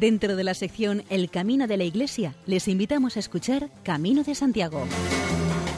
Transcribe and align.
Dentro 0.00 0.34
de 0.34 0.44
la 0.44 0.54
sección 0.54 1.02
El 1.10 1.28
Camino 1.28 1.66
de 1.66 1.76
la 1.76 1.84
Iglesia, 1.84 2.34
les 2.46 2.68
invitamos 2.68 3.18
a 3.18 3.20
escuchar 3.20 3.68
Camino 3.82 4.22
de 4.22 4.34
Santiago, 4.34 4.86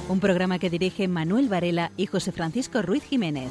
un 0.08 0.20
programa 0.20 0.60
que 0.60 0.70
dirige 0.70 1.08
Manuel 1.08 1.48
Varela 1.48 1.90
y 1.96 2.06
José 2.06 2.30
Francisco 2.30 2.82
Ruiz 2.82 3.02
Jiménez. 3.02 3.48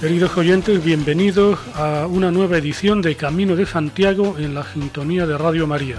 Queridos 0.00 0.34
oyentes, 0.38 0.82
bienvenidos 0.82 1.58
a 1.74 2.06
una 2.06 2.30
nueva 2.30 2.56
edición 2.56 3.02
de 3.02 3.16
Camino 3.16 3.56
de 3.56 3.66
Santiago 3.66 4.36
en 4.38 4.54
la 4.54 4.64
sintonía 4.64 5.26
de 5.26 5.36
Radio 5.36 5.66
María, 5.66 5.98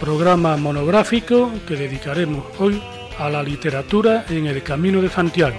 programa 0.00 0.56
monográfico 0.56 1.50
que 1.66 1.76
dedicaremos 1.76 2.44
hoy 2.58 2.80
a 3.18 3.28
la 3.28 3.42
literatura 3.42 4.24
en 4.28 4.46
el 4.46 4.62
Camino 4.62 5.02
de 5.02 5.08
Santiago. 5.08 5.56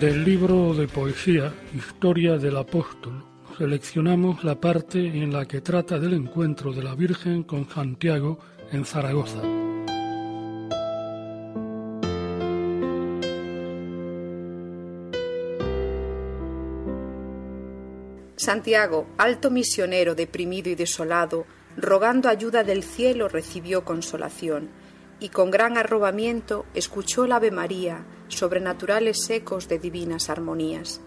Del 0.00 0.24
libro 0.24 0.72
de 0.74 0.86
poesía 0.86 1.52
Historia 1.74 2.38
del 2.38 2.56
Apóstol 2.56 3.24
seleccionamos 3.58 4.44
la 4.44 4.58
parte 4.58 4.98
en 4.98 5.32
la 5.32 5.44
que 5.46 5.60
trata 5.60 5.98
del 5.98 6.14
encuentro 6.14 6.72
de 6.72 6.82
la 6.82 6.94
Virgen 6.94 7.42
con 7.42 7.68
Santiago 7.68 8.38
en 8.72 8.84
Zaragoza. 8.84 9.42
Santiago, 18.50 19.06
alto 19.16 19.48
misionero 19.48 20.16
deprimido 20.16 20.70
y 20.70 20.74
desolado, 20.74 21.46
rogando 21.76 22.28
ayuda 22.28 22.64
del 22.64 22.82
cielo 22.82 23.28
recibió 23.28 23.84
consolación, 23.84 24.70
y 25.20 25.28
con 25.28 25.52
gran 25.52 25.78
arrobamiento 25.78 26.66
escuchó 26.74 27.28
la 27.28 27.36
Ave 27.36 27.52
María, 27.52 28.04
sobrenaturales 28.26 29.30
ecos 29.30 29.68
de 29.68 29.78
divinas 29.78 30.30
armonías. 30.30 31.00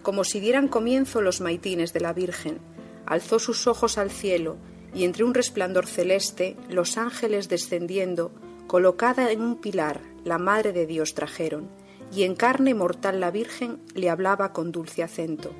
Como 0.00 0.24
si 0.24 0.40
dieran 0.40 0.68
comienzo 0.68 1.20
los 1.20 1.42
maitines 1.42 1.92
de 1.92 2.00
la 2.00 2.14
Virgen, 2.14 2.60
alzó 3.04 3.40
sus 3.40 3.66
ojos 3.66 3.98
al 3.98 4.10
cielo, 4.10 4.56
y 4.94 5.04
entre 5.04 5.24
un 5.24 5.34
resplandor 5.34 5.86
celeste, 5.86 6.56
los 6.70 6.96
ángeles 6.96 7.50
descendiendo, 7.50 8.32
colocada 8.68 9.30
en 9.32 9.42
un 9.42 9.60
pilar, 9.60 10.00
la 10.24 10.38
Madre 10.38 10.72
de 10.72 10.86
Dios 10.86 11.12
trajeron, 11.12 11.68
y 12.10 12.22
en 12.22 12.34
carne 12.34 12.72
mortal 12.72 13.20
la 13.20 13.30
Virgen 13.30 13.82
le 13.94 14.08
hablaba 14.08 14.54
con 14.54 14.72
dulce 14.72 15.02
acento. 15.02 15.52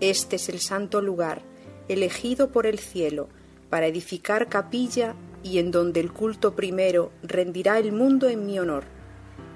Este 0.00 0.36
es 0.36 0.48
el 0.48 0.60
santo 0.60 1.00
lugar, 1.00 1.42
elegido 1.88 2.50
por 2.52 2.66
el 2.66 2.78
cielo, 2.78 3.28
para 3.70 3.86
edificar 3.86 4.48
capilla 4.48 5.14
y 5.42 5.58
en 5.58 5.70
donde 5.70 6.00
el 6.00 6.12
culto 6.12 6.54
primero 6.54 7.12
rendirá 7.22 7.78
el 7.78 7.92
mundo 7.92 8.28
en 8.28 8.44
mi 8.44 8.58
honor. 8.58 8.84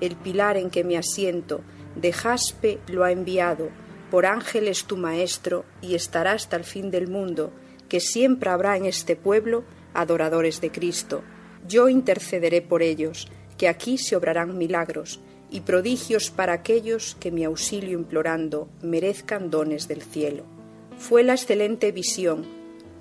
El 0.01 0.17
pilar 0.17 0.57
en 0.57 0.71
que 0.71 0.83
me 0.83 0.97
asiento, 0.97 1.61
de 1.95 2.13
jaspe 2.13 2.79
lo 2.87 3.05
ha 3.05 3.13
enviado, 3.13 3.69
por 4.11 4.25
ángeles 4.25 4.85
tu 4.85 4.97
maestro, 4.97 5.65
y 5.83 5.95
estará 5.95 6.33
hasta 6.33 6.57
el 6.57 6.65
fin 6.65 6.91
del 6.91 7.09
mundo, 7.09 7.53
que 7.89 8.01
siempre 8.01 8.51
habrá 8.51 8.77
en 8.77 8.87
este 8.87 9.17
pueblo 9.17 9.65
adoradores 9.93 10.61
de 10.61 10.71
Cristo. 10.71 11.23
Yo 11.69 11.89
intercederé 11.89 12.63
por 12.63 12.83
ellos, 12.83 13.29
que 13.59 13.69
aquí 13.69 13.99
se 13.99 14.17
obrarán 14.17 14.57
milagros, 14.57 15.21
y 15.51 15.61
prodigios 15.61 16.31
para 16.31 16.53
aquellos 16.53 17.17
que 17.19 17.31
mi 17.31 17.45
auxilio 17.45 17.99
implorando 17.99 18.69
merezcan 18.83 19.51
dones 19.51 19.89
del 19.89 20.03
cielo. 20.03 20.45
Fue 20.99 21.23
la 21.23 21.35
excelente 21.35 21.93
visión, 21.93 22.47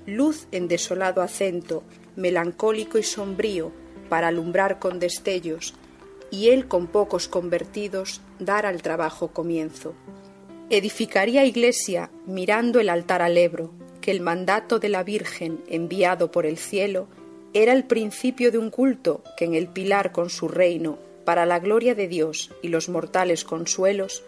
luz 0.06 0.46
en 0.50 0.68
desolado 0.68 1.22
acento, 1.22 1.82
melancólico 2.16 2.98
y 2.98 3.02
sombrío, 3.02 3.72
para 4.08 4.28
alumbrar 4.28 4.78
con 4.78 4.98
destellos, 4.98 5.74
y 6.30 6.48
él 6.48 6.66
con 6.66 6.86
pocos 6.86 7.28
convertidos 7.28 8.20
dar 8.38 8.66
al 8.66 8.82
trabajo 8.82 9.28
comienzo. 9.28 9.94
Edificaría 10.70 11.44
iglesia 11.44 12.10
mirando 12.26 12.80
el 12.80 12.88
altar 12.88 13.22
al 13.22 13.36
Ebro, 13.36 13.70
que 14.00 14.10
el 14.10 14.20
mandato 14.20 14.78
de 14.78 14.88
la 14.88 15.02
Virgen 15.02 15.60
enviado 15.68 16.30
por 16.30 16.46
el 16.46 16.56
cielo 16.56 17.08
era 17.52 17.72
el 17.72 17.84
principio 17.84 18.52
de 18.52 18.58
un 18.58 18.70
culto 18.70 19.22
que 19.36 19.44
en 19.44 19.54
el 19.54 19.68
pilar 19.68 20.12
con 20.12 20.30
su 20.30 20.48
reino 20.48 21.09
para 21.24 21.46
la 21.46 21.58
gloria 21.58 21.94
de 21.94 22.08
Dios 22.08 22.50
y 22.62 22.68
los 22.68 22.88
mortales 22.88 23.44
consuelos, 23.44 24.22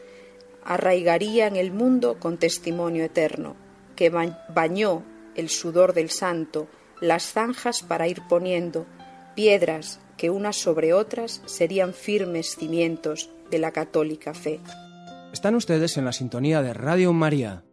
arraigaría 0.64 1.46
en 1.46 1.56
el 1.56 1.72
mundo 1.72 2.18
con 2.18 2.38
testimonio 2.38 3.04
eterno, 3.04 3.56
que 3.96 4.10
bañó 4.10 5.02
el 5.34 5.48
sudor 5.48 5.92
del 5.94 6.10
santo, 6.10 6.68
las 7.00 7.32
zanjas 7.32 7.82
para 7.82 8.08
ir 8.08 8.22
poniendo, 8.28 8.86
piedras 9.34 10.00
que 10.16 10.30
unas 10.30 10.56
sobre 10.56 10.92
otras 10.92 11.42
serían 11.46 11.94
firmes 11.94 12.56
cimientos 12.56 13.30
de 13.50 13.58
la 13.58 13.72
católica 13.72 14.34
fe. 14.34 14.60
Están 15.32 15.54
ustedes 15.54 15.96
en 15.96 16.04
la 16.04 16.12
sintonía 16.12 16.62
de 16.62 16.74
Radio 16.74 17.12
María. 17.12 17.64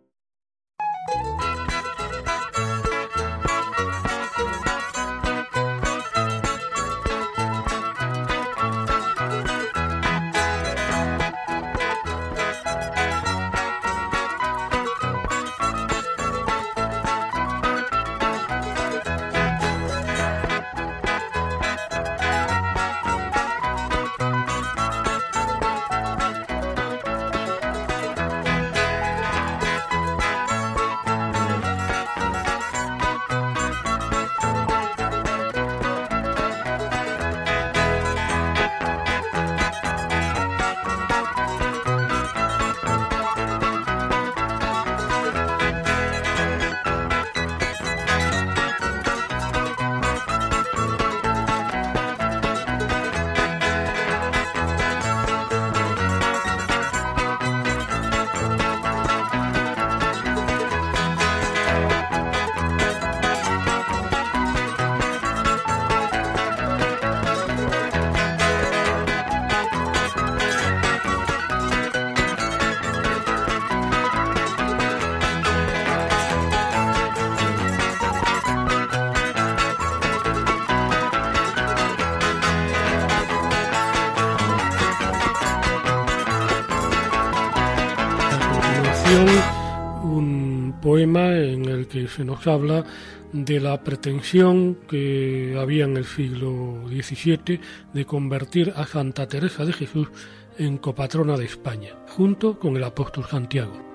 Se 92.07 92.23
nos 92.23 92.47
habla 92.47 92.85
de 93.33 93.59
la 93.59 93.83
pretensión 93.83 94.77
que 94.87 95.55
había 95.59 95.85
en 95.85 95.97
el 95.97 96.05
siglo 96.05 96.83
XVII 96.87 97.59
de 97.93 98.05
convertir 98.05 98.73
a 98.75 98.85
Santa 98.85 99.27
Teresa 99.27 99.65
de 99.65 99.73
Jesús 99.73 100.09
en 100.57 100.77
copatrona 100.77 101.37
de 101.37 101.45
España, 101.45 101.95
junto 102.07 102.59
con 102.59 102.75
el 102.75 102.83
apóstol 102.83 103.25
Santiago. 103.25 103.89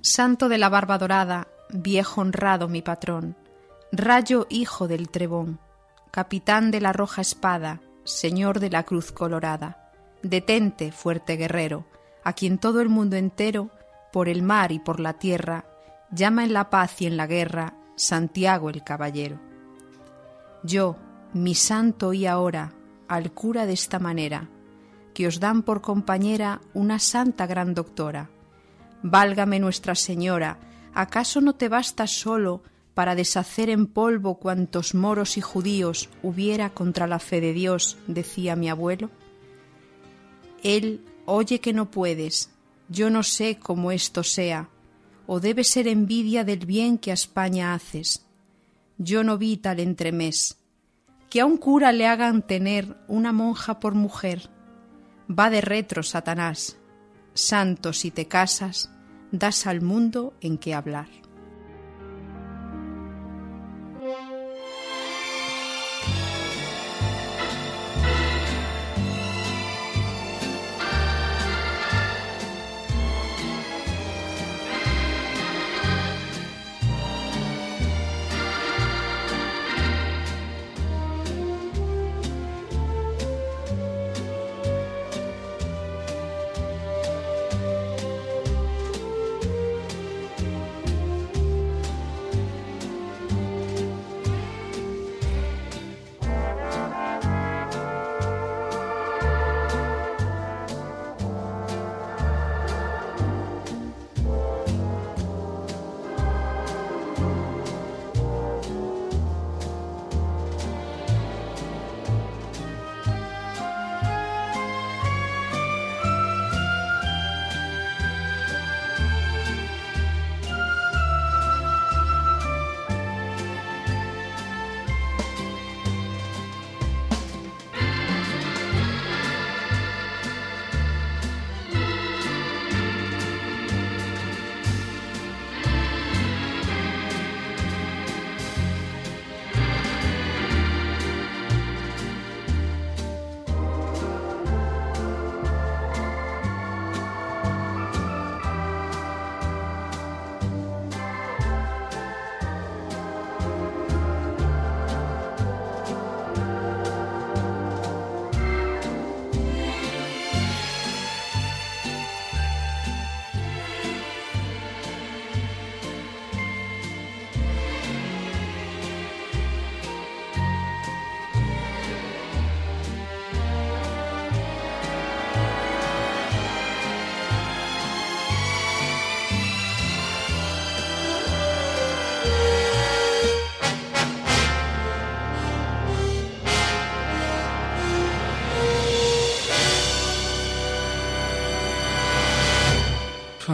Santo 0.00 0.48
de 0.48 0.58
la 0.58 0.68
barba 0.68 0.98
dorada, 0.98 1.46
viejo 1.70 2.20
honrado 2.20 2.68
mi 2.68 2.82
patrón, 2.82 3.36
rayo 3.92 4.46
hijo 4.48 4.88
del 4.88 5.10
trebón, 5.10 5.58
capitán 6.10 6.70
de 6.70 6.80
la 6.80 6.92
roja 6.92 7.22
espada, 7.22 7.80
señor 8.04 8.60
de 8.60 8.70
la 8.70 8.84
cruz 8.84 9.12
colorada, 9.12 9.92
detente, 10.22 10.92
fuerte 10.92 11.36
guerrero, 11.36 11.86
a 12.24 12.32
quien 12.32 12.58
todo 12.58 12.80
el 12.80 12.88
mundo 12.88 13.16
entero, 13.16 13.70
por 14.12 14.28
el 14.28 14.42
mar 14.42 14.72
y 14.72 14.78
por 14.78 15.00
la 15.00 15.14
tierra, 15.14 15.64
llama 16.10 16.44
en 16.44 16.52
la 16.52 16.70
paz 16.70 17.00
y 17.02 17.06
en 17.06 17.16
la 17.16 17.26
guerra, 17.26 17.74
Santiago 17.96 18.70
el 18.70 18.82
Caballero. 18.82 19.38
Yo, 20.62 20.96
mi 21.34 21.54
santo 21.54 22.12
y 22.12 22.26
ahora, 22.26 22.72
al 23.08 23.32
cura 23.32 23.66
de 23.66 23.74
esta 23.74 23.98
manera, 23.98 24.48
que 25.14 25.26
os 25.26 25.40
dan 25.40 25.62
por 25.62 25.80
compañera 25.80 26.60
una 26.74 26.98
santa 26.98 27.46
gran 27.46 27.74
doctora. 27.74 28.30
Válgame 29.02 29.58
Nuestra 29.58 29.94
Señora, 29.94 30.58
¿acaso 30.98 31.40
no 31.40 31.54
te 31.54 31.68
basta 31.68 32.08
solo 32.08 32.64
para 32.94 33.14
deshacer 33.14 33.70
en 33.70 33.86
polvo 33.86 34.40
cuantos 34.40 34.96
moros 34.96 35.36
y 35.36 35.40
judíos 35.40 36.08
hubiera 36.24 36.70
contra 36.70 37.06
la 37.06 37.20
fe 37.20 37.40
de 37.40 37.52
Dios, 37.52 37.96
decía 38.08 38.56
mi 38.56 38.68
abuelo? 38.68 39.08
Él 40.64 41.04
oye 41.24 41.60
que 41.60 41.72
no 41.72 41.88
puedes, 41.88 42.50
yo 42.88 43.10
no 43.10 43.22
sé 43.22 43.60
cómo 43.60 43.92
esto 43.92 44.24
sea, 44.24 44.70
o 45.28 45.38
debe 45.38 45.62
ser 45.62 45.86
envidia 45.86 46.42
del 46.42 46.66
bien 46.66 46.98
que 46.98 47.12
a 47.12 47.14
España 47.14 47.74
haces. 47.74 48.26
Yo 48.96 49.22
no 49.22 49.38
vi 49.38 49.56
tal 49.56 49.78
entremés. 49.78 50.56
Que 51.30 51.42
a 51.42 51.46
un 51.46 51.58
cura 51.58 51.92
le 51.92 52.08
hagan 52.08 52.44
tener 52.44 52.96
una 53.06 53.30
monja 53.30 53.78
por 53.78 53.94
mujer. 53.94 54.50
Va 55.30 55.48
de 55.48 55.60
retro, 55.60 56.02
Satanás. 56.02 56.76
Santo, 57.34 57.92
si 57.92 58.10
te 58.10 58.26
casas, 58.26 58.90
das 59.30 59.66
al 59.66 59.80
mundo 59.80 60.34
en 60.40 60.58
qué 60.58 60.74
hablar. 60.74 61.08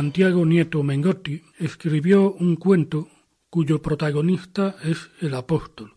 Santiago 0.04 0.44
Nieto 0.44 0.82
Mengotti 0.82 1.42
escribió 1.58 2.34
un 2.34 2.56
cuento 2.56 3.08
cuyo 3.48 3.80
protagonista 3.80 4.76
es 4.84 5.08
el 5.22 5.34
apóstol 5.34 5.94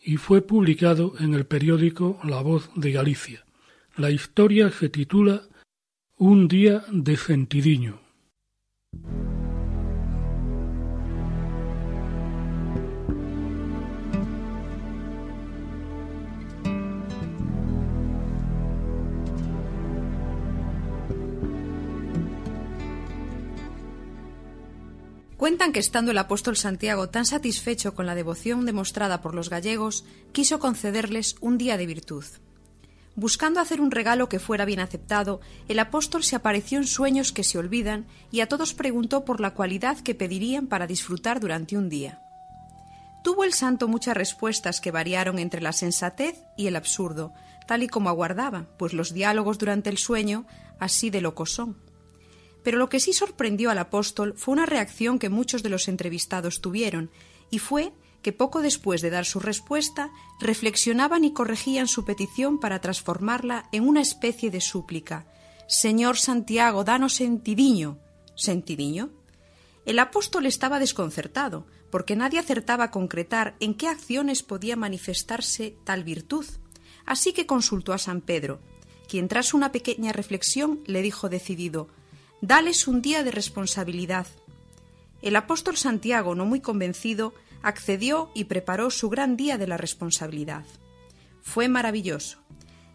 y 0.00 0.18
fue 0.18 0.40
publicado 0.40 1.14
en 1.18 1.34
el 1.34 1.46
periódico 1.46 2.20
La 2.22 2.42
Voz 2.42 2.70
de 2.76 2.92
Galicia. 2.92 3.44
La 3.96 4.12
historia 4.12 4.70
se 4.70 4.88
titula 4.88 5.42
Un 6.16 6.46
día 6.46 6.84
de 6.92 7.16
sentidiño. 7.16 7.98
Cuentan 25.50 25.72
que 25.72 25.80
estando 25.80 26.12
el 26.12 26.18
apóstol 26.18 26.56
Santiago 26.56 27.08
tan 27.08 27.26
satisfecho 27.26 27.92
con 27.92 28.06
la 28.06 28.14
devoción 28.14 28.66
demostrada 28.66 29.20
por 29.20 29.34
los 29.34 29.50
gallegos, 29.50 30.04
quiso 30.30 30.60
concederles 30.60 31.34
un 31.40 31.58
día 31.58 31.76
de 31.76 31.86
virtud. 31.86 32.24
Buscando 33.16 33.58
hacer 33.58 33.80
un 33.80 33.90
regalo 33.90 34.28
que 34.28 34.38
fuera 34.38 34.64
bien 34.64 34.78
aceptado, 34.78 35.40
el 35.66 35.80
apóstol 35.80 36.22
se 36.22 36.36
apareció 36.36 36.78
en 36.78 36.86
sueños 36.86 37.32
que 37.32 37.42
se 37.42 37.58
olvidan 37.58 38.06
y 38.30 38.42
a 38.42 38.48
todos 38.48 38.74
preguntó 38.74 39.24
por 39.24 39.40
la 39.40 39.52
cualidad 39.52 39.98
que 39.98 40.14
pedirían 40.14 40.68
para 40.68 40.86
disfrutar 40.86 41.40
durante 41.40 41.76
un 41.76 41.88
día. 41.88 42.22
Tuvo 43.24 43.42
el 43.42 43.52
santo 43.52 43.88
muchas 43.88 44.16
respuestas 44.16 44.80
que 44.80 44.92
variaron 44.92 45.40
entre 45.40 45.62
la 45.62 45.72
sensatez 45.72 46.44
y 46.56 46.68
el 46.68 46.76
absurdo, 46.76 47.34
tal 47.66 47.82
y 47.82 47.88
como 47.88 48.08
aguardaba, 48.08 48.66
pues 48.78 48.92
los 48.92 49.12
diálogos 49.12 49.58
durante 49.58 49.90
el 49.90 49.98
sueño 49.98 50.46
así 50.78 51.10
de 51.10 51.20
locos 51.20 51.50
son. 51.50 51.89
Pero 52.62 52.78
lo 52.78 52.88
que 52.88 53.00
sí 53.00 53.12
sorprendió 53.12 53.70
al 53.70 53.78
apóstol 53.78 54.34
fue 54.36 54.52
una 54.52 54.66
reacción 54.66 55.18
que 55.18 55.28
muchos 55.28 55.62
de 55.62 55.70
los 55.70 55.88
entrevistados 55.88 56.60
tuvieron, 56.60 57.10
y 57.50 57.58
fue 57.58 57.92
que 58.22 58.32
poco 58.32 58.60
después 58.60 59.00
de 59.00 59.10
dar 59.10 59.24
su 59.24 59.40
respuesta 59.40 60.10
reflexionaban 60.40 61.24
y 61.24 61.32
corregían 61.32 61.88
su 61.88 62.04
petición 62.04 62.60
para 62.60 62.80
transformarla 62.80 63.68
en 63.72 63.88
una 63.88 64.00
especie 64.02 64.50
de 64.50 64.60
súplica. 64.60 65.26
Señor 65.66 66.18
Santiago, 66.18 66.84
danos 66.84 67.14
sentidiño. 67.14 67.98
¿Sentidiño? 68.34 69.10
El 69.86 69.98
apóstol 69.98 70.46
estaba 70.46 70.78
desconcertado, 70.78 71.66
porque 71.90 72.16
nadie 72.16 72.38
acertaba 72.38 72.84
a 72.84 72.90
concretar 72.90 73.56
en 73.60 73.74
qué 73.74 73.88
acciones 73.88 74.42
podía 74.42 74.76
manifestarse 74.76 75.76
tal 75.84 76.04
virtud. 76.04 76.46
Así 77.06 77.32
que 77.32 77.46
consultó 77.46 77.92
a 77.92 77.98
San 77.98 78.20
Pedro, 78.20 78.60
quien 79.08 79.28
tras 79.28 79.54
una 79.54 79.72
pequeña 79.72 80.12
reflexión 80.12 80.80
le 80.86 81.02
dijo 81.02 81.28
decidido 81.28 81.88
Dales 82.42 82.88
un 82.88 83.02
día 83.02 83.22
de 83.22 83.30
responsabilidad. 83.30 84.26
El 85.20 85.36
apóstol 85.36 85.76
Santiago, 85.76 86.34
no 86.34 86.46
muy 86.46 86.60
convencido, 86.60 87.34
accedió 87.62 88.30
y 88.34 88.44
preparó 88.44 88.90
su 88.90 89.10
gran 89.10 89.36
día 89.36 89.58
de 89.58 89.66
la 89.66 89.76
responsabilidad. 89.76 90.64
Fue 91.42 91.68
maravilloso, 91.68 92.38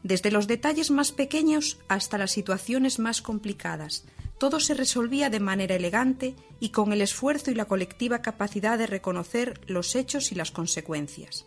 desde 0.01 0.31
los 0.31 0.47
detalles 0.47 0.89
más 0.89 1.11
pequeños 1.11 1.77
hasta 1.89 2.17
las 2.17 2.31
situaciones 2.31 2.97
más 2.97 3.21
complicadas. 3.21 4.05
Todo 4.39 4.59
se 4.59 4.73
resolvía 4.73 5.29
de 5.29 5.39
manera 5.39 5.75
elegante 5.75 6.35
y 6.59 6.69
con 6.69 6.91
el 6.91 7.01
esfuerzo 7.01 7.51
y 7.51 7.53
la 7.53 7.65
colectiva 7.65 8.23
capacidad 8.23 8.79
de 8.79 8.87
reconocer 8.87 9.61
los 9.67 9.95
hechos 9.95 10.31
y 10.31 10.35
las 10.35 10.49
consecuencias. 10.49 11.45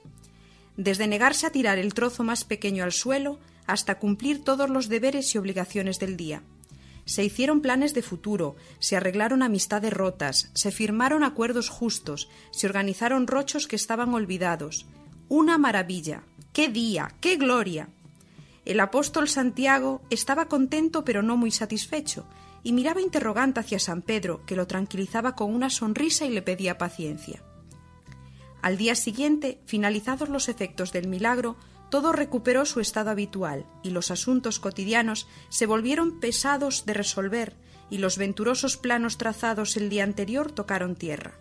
Desde 0.76 1.08
negarse 1.08 1.46
a 1.46 1.50
tirar 1.50 1.78
el 1.78 1.94
trozo 1.94 2.22
más 2.22 2.44
pequeño 2.44 2.84
al 2.84 2.92
suelo 2.92 3.40
hasta 3.66 3.98
cumplir 3.98 4.44
todos 4.44 4.70
los 4.70 4.88
deberes 4.88 5.34
y 5.34 5.38
obligaciones 5.38 5.98
del 5.98 6.16
día 6.16 6.44
Se 7.08 7.24
hicieron 7.24 7.62
planes 7.62 7.94
de 7.94 8.02
futuro, 8.02 8.56
se 8.80 8.94
arreglaron 8.94 9.42
amistades 9.42 9.94
rotas, 9.94 10.50
se 10.52 10.70
firmaron 10.70 11.24
acuerdos 11.24 11.70
justos, 11.70 12.28
se 12.50 12.66
organizaron 12.66 13.26
rochos 13.26 13.66
que 13.66 13.76
estaban 13.76 14.12
olvidados. 14.12 14.84
Una 15.30 15.56
maravilla. 15.56 16.24
¡Qué 16.52 16.68
día! 16.68 17.14
¡Qué 17.22 17.36
gloria! 17.36 17.88
El 18.66 18.78
apóstol 18.78 19.26
Santiago 19.26 20.02
estaba 20.10 20.48
contento 20.48 21.02
pero 21.02 21.22
no 21.22 21.38
muy 21.38 21.50
satisfecho, 21.50 22.26
y 22.62 22.74
miraba 22.74 23.00
interrogante 23.00 23.60
hacia 23.60 23.78
San 23.78 24.02
Pedro, 24.02 24.44
que 24.44 24.54
lo 24.54 24.66
tranquilizaba 24.66 25.34
con 25.34 25.54
una 25.54 25.70
sonrisa 25.70 26.26
y 26.26 26.30
le 26.30 26.42
pedía 26.42 26.76
paciencia. 26.76 27.42
Al 28.60 28.76
día 28.76 28.94
siguiente, 28.94 29.62
finalizados 29.64 30.28
los 30.28 30.50
efectos 30.50 30.92
del 30.92 31.08
milagro, 31.08 31.56
todo 31.90 32.12
recuperó 32.12 32.64
su 32.64 32.80
estado 32.80 33.10
habitual 33.10 33.66
y 33.82 33.90
los 33.90 34.10
asuntos 34.10 34.58
cotidianos 34.58 35.26
se 35.48 35.66
volvieron 35.66 36.20
pesados 36.20 36.84
de 36.86 36.94
resolver 36.94 37.54
y 37.90 37.98
los 37.98 38.18
venturosos 38.18 38.76
planos 38.76 39.18
trazados 39.18 39.76
el 39.76 39.88
día 39.88 40.04
anterior 40.04 40.52
tocaron 40.52 40.94
tierra. 40.94 41.34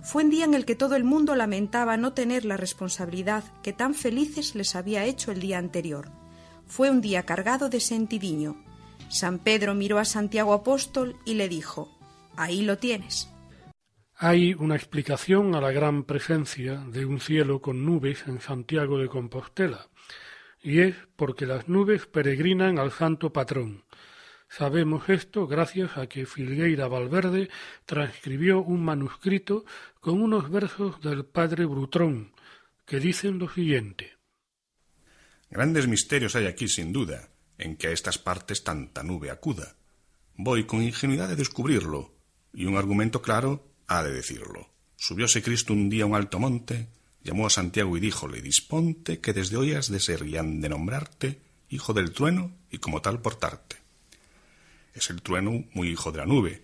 Fue 0.00 0.24
un 0.24 0.30
día 0.30 0.44
en 0.44 0.54
el 0.54 0.64
que 0.64 0.74
todo 0.74 0.96
el 0.96 1.04
mundo 1.04 1.34
lamentaba 1.34 1.96
no 1.96 2.12
tener 2.12 2.44
la 2.44 2.56
responsabilidad 2.56 3.44
que 3.62 3.72
tan 3.72 3.94
felices 3.94 4.54
les 4.54 4.74
había 4.76 5.04
hecho 5.04 5.32
el 5.32 5.40
día 5.40 5.58
anterior. 5.58 6.10
Fue 6.66 6.90
un 6.90 7.00
día 7.00 7.24
cargado 7.24 7.68
de 7.68 7.80
sentidiño. 7.80 8.62
San 9.08 9.38
Pedro 9.38 9.74
miró 9.74 9.98
a 9.98 10.04
Santiago 10.04 10.52
Apóstol 10.52 11.16
y 11.24 11.34
le 11.34 11.48
dijo 11.48 11.90
Ahí 12.36 12.62
lo 12.62 12.78
tienes. 12.78 13.30
Hay 14.26 14.54
una 14.54 14.74
explicación 14.74 15.54
a 15.54 15.60
la 15.60 15.70
gran 15.70 16.04
presencia 16.04 16.76
de 16.78 17.04
un 17.04 17.20
cielo 17.20 17.60
con 17.60 17.84
nubes 17.84 18.24
en 18.26 18.40
Santiago 18.40 18.96
de 18.96 19.06
Compostela, 19.06 19.90
y 20.62 20.80
es 20.80 20.96
porque 21.14 21.44
las 21.44 21.68
nubes 21.68 22.06
peregrinan 22.06 22.78
al 22.78 22.90
santo 22.90 23.34
patrón. 23.34 23.84
Sabemos 24.48 25.10
esto 25.10 25.46
gracias 25.46 25.98
a 25.98 26.06
que 26.06 26.24
Filgueira 26.24 26.88
Valverde 26.88 27.50
transcribió 27.84 28.62
un 28.62 28.82
manuscrito 28.82 29.66
con 30.00 30.22
unos 30.22 30.50
versos 30.50 31.02
del 31.02 31.26
padre 31.26 31.66
Brutrón, 31.66 32.32
que 32.86 33.00
dicen 33.00 33.38
lo 33.38 33.50
siguiente. 33.50 34.14
Grandes 35.50 35.86
misterios 35.86 36.34
hay 36.34 36.46
aquí, 36.46 36.66
sin 36.66 36.94
duda, 36.94 37.28
en 37.58 37.76
que 37.76 37.88
a 37.88 37.90
estas 37.90 38.16
partes 38.16 38.64
tanta 38.64 39.02
nube 39.02 39.30
acuda. 39.30 39.76
Voy 40.34 40.64
con 40.64 40.82
ingenuidad 40.82 41.30
a 41.30 41.36
descubrirlo, 41.36 42.14
y 42.54 42.64
un 42.64 42.78
argumento 42.78 43.20
claro 43.20 43.73
ha 43.86 44.02
de 44.02 44.12
decirlo. 44.12 44.70
Subióse 44.96 45.42
Cristo 45.42 45.72
un 45.72 45.88
día 45.90 46.04
a 46.04 46.06
un 46.06 46.14
alto 46.14 46.38
monte, 46.38 46.88
llamó 47.22 47.46
a 47.46 47.50
Santiago 47.50 47.96
y 47.96 48.00
díjole, 48.00 48.42
disponte 48.42 49.20
que 49.20 49.32
desde 49.32 49.56
hoy 49.56 49.72
has 49.72 49.90
de 49.90 50.00
ser 50.00 50.26
y 50.26 50.36
han 50.36 50.60
de 50.60 50.68
nombrarte 50.68 51.40
hijo 51.68 51.92
del 51.92 52.12
trueno 52.12 52.52
y 52.70 52.78
como 52.78 53.02
tal 53.02 53.20
portarte. 53.20 53.76
Es 54.94 55.10
el 55.10 55.22
trueno 55.22 55.64
muy 55.72 55.88
hijo 55.88 56.12
de 56.12 56.18
la 56.18 56.26
nube. 56.26 56.62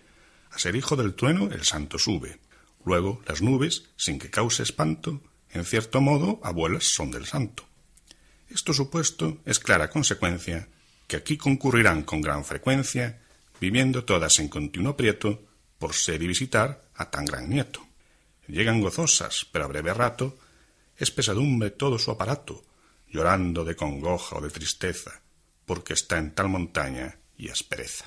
A 0.51 0.59
ser 0.59 0.75
hijo 0.75 0.95
del 0.95 1.15
trueno 1.15 1.51
el 1.51 1.63
santo 1.63 1.99
sube. 1.99 2.39
Luego 2.85 3.21
las 3.27 3.41
nubes, 3.41 3.89
sin 3.95 4.19
que 4.19 4.29
cause 4.29 4.63
espanto, 4.63 5.21
en 5.51 5.65
cierto 5.65 6.01
modo 6.01 6.39
abuelas 6.43 6.85
son 6.85 7.11
del 7.11 7.25
santo. 7.25 7.65
Esto 8.49 8.73
supuesto 8.73 9.37
es 9.45 9.59
clara 9.59 9.89
consecuencia 9.89 10.67
que 11.07 11.17
aquí 11.17 11.37
concurrirán 11.37 12.03
con 12.03 12.21
gran 12.21 12.45
frecuencia, 12.45 13.21
viviendo 13.59 14.05
todas 14.05 14.39
en 14.39 14.47
continuo 14.47 14.95
prieto, 14.95 15.43
por 15.81 15.95
ser 15.95 16.21
y 16.21 16.27
visitar 16.27 16.79
a 16.93 17.09
tan 17.09 17.25
gran 17.25 17.49
nieto. 17.49 17.81
Llegan 18.47 18.81
gozosas, 18.81 19.47
pero 19.51 19.65
a 19.65 19.67
breve 19.67 19.91
rato 19.95 20.37
es 20.95 21.09
pesadumbre 21.09 21.71
todo 21.71 21.97
su 21.97 22.11
aparato, 22.11 22.63
llorando 23.09 23.65
de 23.65 23.75
congoja 23.75 24.35
o 24.37 24.41
de 24.41 24.51
tristeza, 24.51 25.21
porque 25.65 25.93
está 25.93 26.19
en 26.19 26.35
tal 26.35 26.49
montaña 26.49 27.17
y 27.35 27.49
aspereza. 27.49 28.05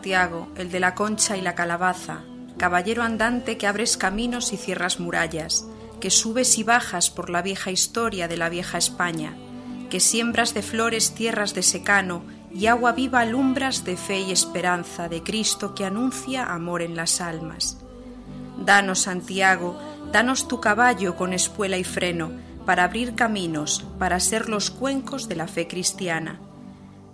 Santiago, 0.00 0.48
el 0.56 0.70
de 0.70 0.80
la 0.80 0.94
concha 0.94 1.36
y 1.36 1.42
la 1.42 1.54
calabaza, 1.54 2.22
caballero 2.56 3.02
andante 3.02 3.58
que 3.58 3.66
abres 3.66 3.98
caminos 3.98 4.54
y 4.54 4.56
cierras 4.56 4.98
murallas, 4.98 5.66
que 6.00 6.08
subes 6.08 6.56
y 6.56 6.62
bajas 6.62 7.10
por 7.10 7.28
la 7.28 7.42
vieja 7.42 7.70
historia 7.70 8.26
de 8.26 8.38
la 8.38 8.48
vieja 8.48 8.78
España, 8.78 9.36
que 9.90 10.00
siembras 10.00 10.54
de 10.54 10.62
flores 10.62 11.12
tierras 11.12 11.52
de 11.52 11.62
secano 11.62 12.22
y 12.50 12.64
agua 12.64 12.92
viva 12.92 13.20
alumbras 13.20 13.84
de 13.84 13.98
fe 13.98 14.20
y 14.20 14.32
esperanza 14.32 15.10
de 15.10 15.22
Cristo 15.22 15.74
que 15.74 15.84
anuncia 15.84 16.46
amor 16.46 16.80
en 16.80 16.96
las 16.96 17.20
almas. 17.20 17.76
Danos, 18.56 19.00
Santiago, 19.00 19.78
danos 20.10 20.48
tu 20.48 20.62
caballo 20.62 21.14
con 21.14 21.34
espuela 21.34 21.76
y 21.76 21.84
freno, 21.84 22.32
para 22.64 22.84
abrir 22.84 23.14
caminos, 23.14 23.84
para 23.98 24.18
ser 24.18 24.48
los 24.48 24.70
cuencos 24.70 25.28
de 25.28 25.36
la 25.36 25.46
fe 25.46 25.68
cristiana 25.68 26.40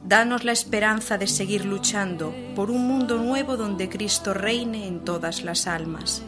Danos 0.08 0.44
la 0.44 0.52
esperanza 0.52 1.18
de 1.18 1.26
seguir 1.26 1.64
luchando 1.64 2.32
por 2.54 2.70
un 2.70 2.86
mundo 2.86 3.18
nuevo 3.18 3.56
donde 3.56 3.88
Cristo 3.88 4.34
reine 4.34 4.86
en 4.86 5.00
todas 5.00 5.42
las 5.42 5.66
almas. 5.66 6.22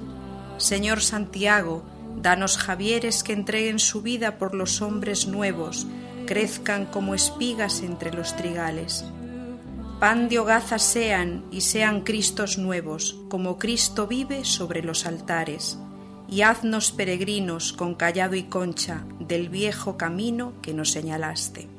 Señor 0.57 1.01
Santiago, 1.01 1.85
danos 2.21 2.59
Javieres 2.59 3.23
que 3.23 3.33
entreguen 3.33 3.79
su 3.79 4.03
vida 4.03 4.37
por 4.37 4.57
los 4.57 4.83
hombres 4.83 5.29
nuevos, 5.29 5.87
crezcan 6.27 6.87
como 6.87 7.15
espigas 7.15 7.83
entre 7.83 8.13
los 8.13 8.35
trigales. 8.35 9.05
Pan 10.01 10.29
de 10.29 10.41
hogaza 10.41 10.81
sean 10.81 11.45
y 11.53 11.61
sean 11.61 12.01
Cristos 12.01 12.59
nuevos, 12.59 13.21
como 13.29 13.59
Cristo 13.59 14.09
vive 14.09 14.45
sobre 14.45 14.83
los 14.83 15.07
altares. 15.07 15.79
Y 16.29 16.43
haznos 16.43 16.91
peregrinos 16.91 17.73
con 17.73 17.95
callado 17.95 18.35
y 18.35 18.43
concha 18.43 19.05
del 19.21 19.49
viejo 19.49 19.97
camino 19.97 20.55
que 20.63 20.75
nos 20.75 20.91
señalaste. 20.91 21.78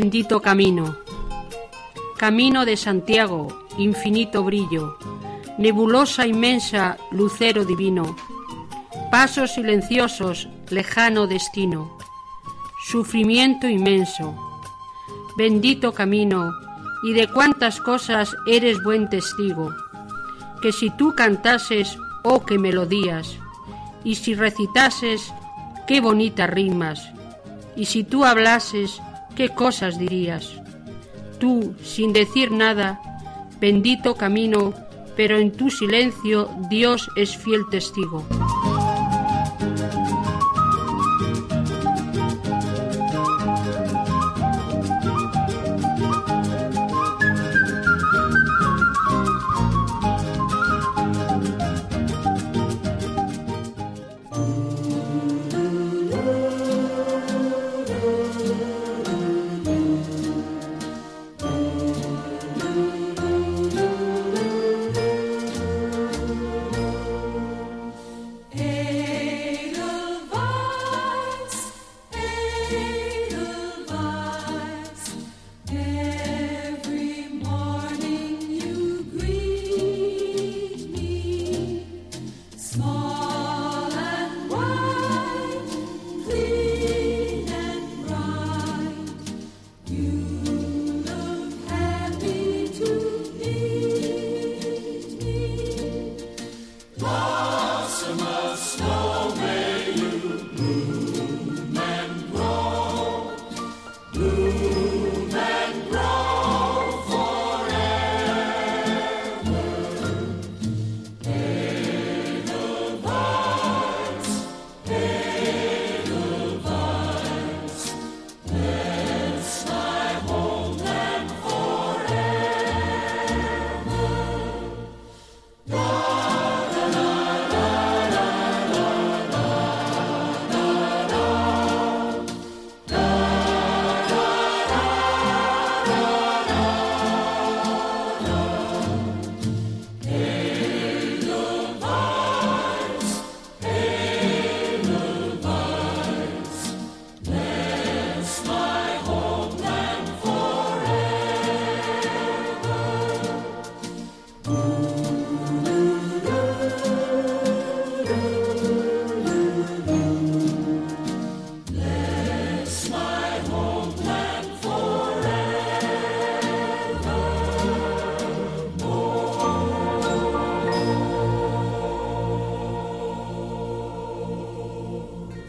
Bendito 0.00 0.40
camino, 0.40 0.96
camino 2.18 2.64
de 2.64 2.76
Santiago, 2.76 3.48
infinito 3.78 4.44
brillo, 4.44 4.96
nebulosa 5.58 6.24
inmensa, 6.24 6.96
lucero 7.10 7.64
divino, 7.64 8.14
pasos 9.10 9.54
silenciosos, 9.54 10.48
lejano 10.70 11.26
destino, 11.26 11.98
sufrimiento 12.86 13.66
inmenso, 13.66 14.36
bendito 15.36 15.92
camino, 15.92 16.52
y 17.02 17.12
de 17.12 17.26
cuántas 17.26 17.80
cosas 17.80 18.36
eres 18.46 18.80
buen 18.84 19.10
testigo, 19.10 19.74
que 20.62 20.70
si 20.70 20.90
tú 20.90 21.16
cantases, 21.16 21.98
oh 22.22 22.44
qué 22.44 22.56
melodías, 22.56 23.36
y 24.04 24.14
si 24.14 24.36
recitases, 24.36 25.34
qué 25.88 26.00
bonitas 26.00 26.48
rimas, 26.48 27.10
y 27.74 27.86
si 27.86 28.04
tú 28.04 28.24
hablases, 28.24 29.00
qué 29.38 29.50
cosas 29.50 30.00
dirías. 30.00 30.60
Tú, 31.38 31.72
sin 31.80 32.12
decir 32.12 32.50
nada, 32.50 33.00
bendito 33.60 34.16
camino, 34.16 34.74
pero 35.16 35.38
en 35.38 35.52
tu 35.52 35.70
silencio 35.70 36.50
Dios 36.68 37.08
es 37.14 37.36
fiel 37.36 37.62
testigo. 37.70 38.26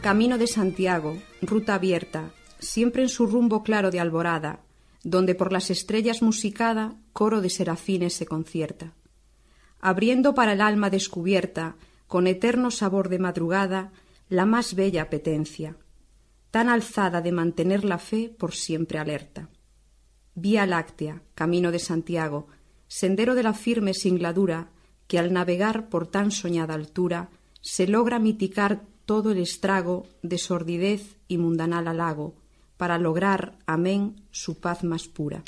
Camino 0.09 0.39
de 0.39 0.47
Santiago, 0.47 1.21
ruta 1.39 1.75
abierta, 1.75 2.31
siempre 2.57 3.03
en 3.03 3.09
su 3.09 3.27
rumbo 3.27 3.61
claro 3.61 3.91
de 3.91 3.99
alborada, 3.99 4.61
donde 5.03 5.35
por 5.35 5.53
las 5.53 5.69
estrellas 5.69 6.23
musicada 6.23 6.95
coro 7.13 7.41
de 7.41 7.51
serafines 7.51 8.15
se 8.15 8.25
concierta. 8.25 8.95
Abriendo 9.79 10.33
para 10.33 10.53
el 10.53 10.61
alma 10.61 10.89
descubierta, 10.89 11.75
con 12.07 12.25
eterno 12.25 12.71
sabor 12.71 13.09
de 13.09 13.19
madrugada, 13.19 13.91
la 14.29 14.47
más 14.47 14.73
bella 14.73 15.03
apetencia, 15.03 15.77
tan 16.49 16.69
alzada 16.69 17.21
de 17.21 17.31
mantener 17.31 17.85
la 17.85 17.99
fe 17.99 18.33
por 18.35 18.55
siempre 18.55 18.97
alerta. 18.97 19.49
Vía 20.33 20.65
láctea, 20.65 21.21
camino 21.35 21.71
de 21.71 21.77
Santiago, 21.77 22.47
sendero 22.87 23.35
de 23.35 23.43
la 23.43 23.53
firme 23.53 23.93
singladura, 23.93 24.71
que 25.05 25.19
al 25.19 25.31
navegar 25.31 25.87
por 25.87 26.07
tan 26.07 26.31
soñada 26.31 26.73
altura 26.73 27.29
se 27.61 27.85
logra 27.85 28.17
mitigar 28.17 28.81
todo 29.09 29.31
el 29.31 29.39
estrago 29.39 30.05
de 30.21 30.37
sordidez 30.37 31.17
y 31.27 31.39
mundanal 31.39 31.87
halago, 31.87 32.35
para 32.77 32.99
lograr, 32.99 33.57
amén, 33.65 34.27
su 34.29 34.59
paz 34.59 34.83
más 34.83 35.07
pura. 35.07 35.43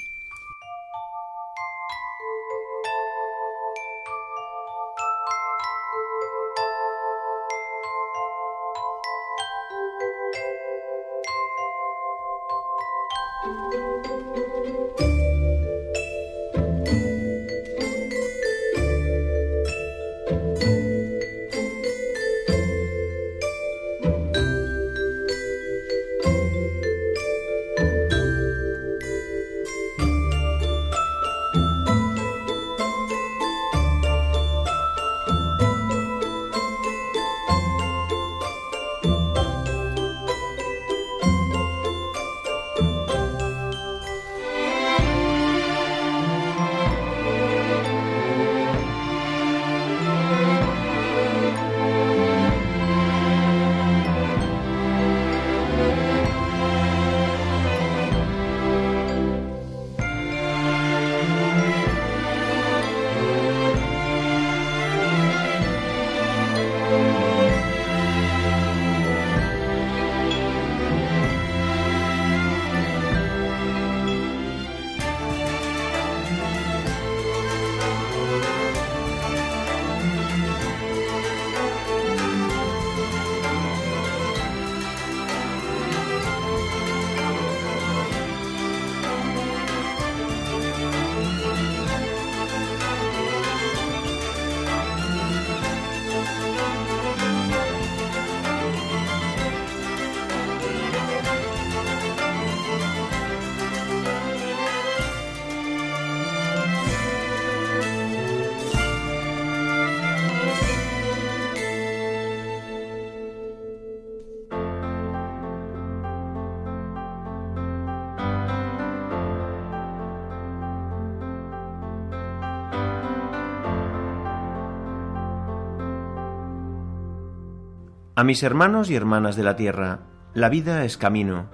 A 128.14 128.26
mis 128.26 128.44
hermanos 128.44 128.90
y 128.90 128.96
hermanas 128.96 129.38
de 129.38 129.44
la 129.44 129.56
tierra, 129.56 130.00
la 130.34 130.50
vida 130.50 130.84
es 130.84 130.98
camino, 130.98 131.46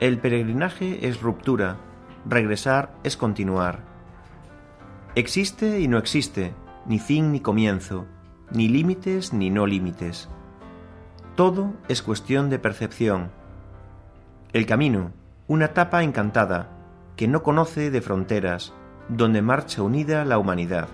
el 0.00 0.18
peregrinaje 0.18 1.06
es 1.08 1.20
ruptura, 1.20 1.76
regresar 2.24 2.94
es 3.04 3.18
continuar. 3.18 3.80
Existe 5.14 5.78
y 5.80 5.88
no 5.88 5.98
existe, 5.98 6.54
ni 6.86 6.98
fin 7.00 7.32
ni 7.32 7.40
comienzo, 7.40 8.06
ni 8.50 8.66
límites 8.66 9.34
ni 9.34 9.50
no 9.50 9.66
límites. 9.66 10.30
Todo 11.34 11.74
es 11.86 12.00
cuestión 12.00 12.48
de 12.48 12.58
percepción. 12.58 13.30
El 14.54 14.64
camino, 14.64 15.12
una 15.48 15.66
etapa 15.66 16.02
encantada, 16.02 16.70
que 17.16 17.28
no 17.28 17.42
conoce 17.42 17.90
de 17.90 18.00
fronteras, 18.00 18.72
donde 19.10 19.42
marcha 19.42 19.82
unida 19.82 20.24
la 20.24 20.38
humanidad. 20.38 20.88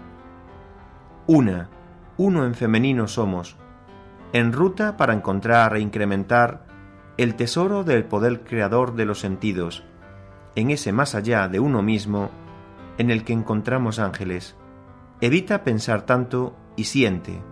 Una, 1.29 1.69
uno 2.17 2.45
en 2.45 2.55
femenino 2.57 3.07
somos, 3.07 3.57
en 4.33 4.53
ruta 4.53 4.97
para 4.97 5.13
encontrar 5.13 5.77
e 5.77 5.81
incrementar 5.81 6.67
el 7.19 7.35
tesoro 7.35 7.85
del 7.85 8.05
poder 8.05 8.43
creador 8.45 8.95
de 8.95 9.05
los 9.05 9.21
sentidos, 9.21 9.85
en 10.55 10.71
ese 10.71 10.93
más 10.93 11.15
allá 11.15 11.49
de 11.49 11.61
uno 11.61 11.83
mismo 11.83 12.31
en 12.99 13.11
el 13.11 13.25
que 13.25 13.33
encontramos 13.33 13.99
ángeles. 13.99 14.57
Evita 15.21 15.65
pensar 15.65 16.03
tanto 16.03 16.57
y 16.77 16.85
siente. 16.85 17.52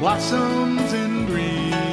Blossoms 0.00 0.94
in 0.94 1.26
green 1.26 1.89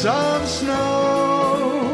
kiss 0.00 0.06
of 0.06 0.48
snow. 0.48 1.90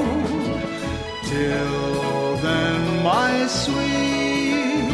Till 1.24 2.36
then, 2.36 3.02
my 3.02 3.46
sweet, 3.48 4.92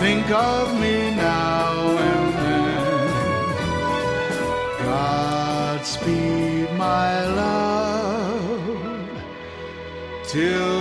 think 0.00 0.30
of 0.30 0.78
me 0.80 1.14
now 1.14 1.96
and 2.08 2.34
then. 2.42 3.08
Godspeed, 4.84 6.68
my 6.76 7.24
love, 7.42 9.08
till 10.28 10.75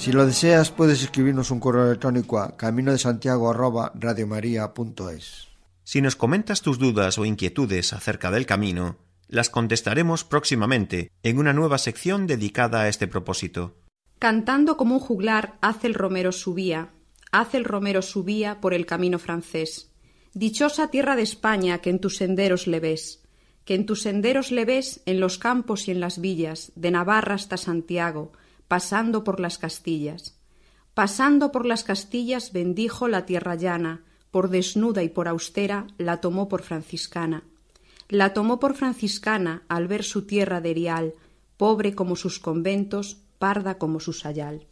Si 0.00 0.12
lo 0.12 0.24
deseas, 0.24 0.70
puedes 0.70 1.02
escribirnos 1.02 1.50
un 1.50 1.60
correo 1.60 1.84
electrónico 1.84 2.38
a 2.38 2.56
camino 2.56 2.90
de 2.90 2.96
Santiago 2.96 3.52
Si 5.84 6.00
nos 6.00 6.16
comentas 6.16 6.62
tus 6.62 6.78
dudas 6.78 7.18
o 7.18 7.26
inquietudes 7.26 7.92
acerca 7.92 8.30
del 8.30 8.46
camino, 8.46 8.96
las 9.28 9.50
contestaremos 9.50 10.24
próximamente 10.24 11.12
en 11.22 11.38
una 11.38 11.52
nueva 11.52 11.76
sección 11.76 12.26
dedicada 12.26 12.80
a 12.80 12.88
este 12.88 13.08
propósito. 13.08 13.76
Cantando 14.18 14.78
como 14.78 14.94
un 14.94 15.00
juglar, 15.00 15.58
hace 15.60 15.88
el 15.88 15.92
romero 15.92 16.32
subía, 16.32 16.92
hace 17.30 17.58
el 17.58 17.66
romero 17.66 18.00
subía 18.00 18.62
por 18.62 18.72
el 18.72 18.86
camino 18.86 19.18
francés. 19.18 19.90
Dichosa 20.32 20.88
tierra 20.88 21.14
de 21.14 21.24
España 21.24 21.82
que 21.82 21.90
en 21.90 22.00
tus 22.00 22.16
senderos 22.16 22.66
le 22.66 22.80
ves, 22.80 23.22
que 23.66 23.74
en 23.74 23.84
tus 23.84 24.00
senderos 24.00 24.50
le 24.50 24.64
ves 24.64 25.02
en 25.04 25.20
los 25.20 25.36
campos 25.36 25.88
y 25.88 25.90
en 25.90 26.00
las 26.00 26.22
villas, 26.22 26.72
de 26.74 26.90
Navarra 26.90 27.34
hasta 27.34 27.58
Santiago, 27.58 28.32
pasando 28.70 29.24
por 29.24 29.40
las 29.40 29.58
Castillas. 29.58 30.38
Pasando 30.94 31.50
por 31.50 31.66
las 31.66 31.82
Castillas 31.82 32.52
bendijo 32.52 33.08
la 33.08 33.26
tierra 33.26 33.56
llana, 33.56 34.04
por 34.30 34.48
desnuda 34.48 35.02
y 35.02 35.08
por 35.08 35.26
austera 35.26 35.88
la 35.98 36.20
tomó 36.20 36.48
por 36.48 36.62
franciscana. 36.62 37.42
La 38.08 38.32
tomó 38.32 38.60
por 38.60 38.76
franciscana 38.76 39.64
al 39.68 39.88
ver 39.88 40.04
su 40.04 40.24
tierra 40.24 40.60
de 40.60 40.70
erial, 40.70 41.14
pobre 41.56 41.96
como 41.96 42.14
sus 42.14 42.38
conventos, 42.38 43.16
parda 43.40 43.76
como 43.76 43.98
su 43.98 44.12
sayal. 44.12 44.68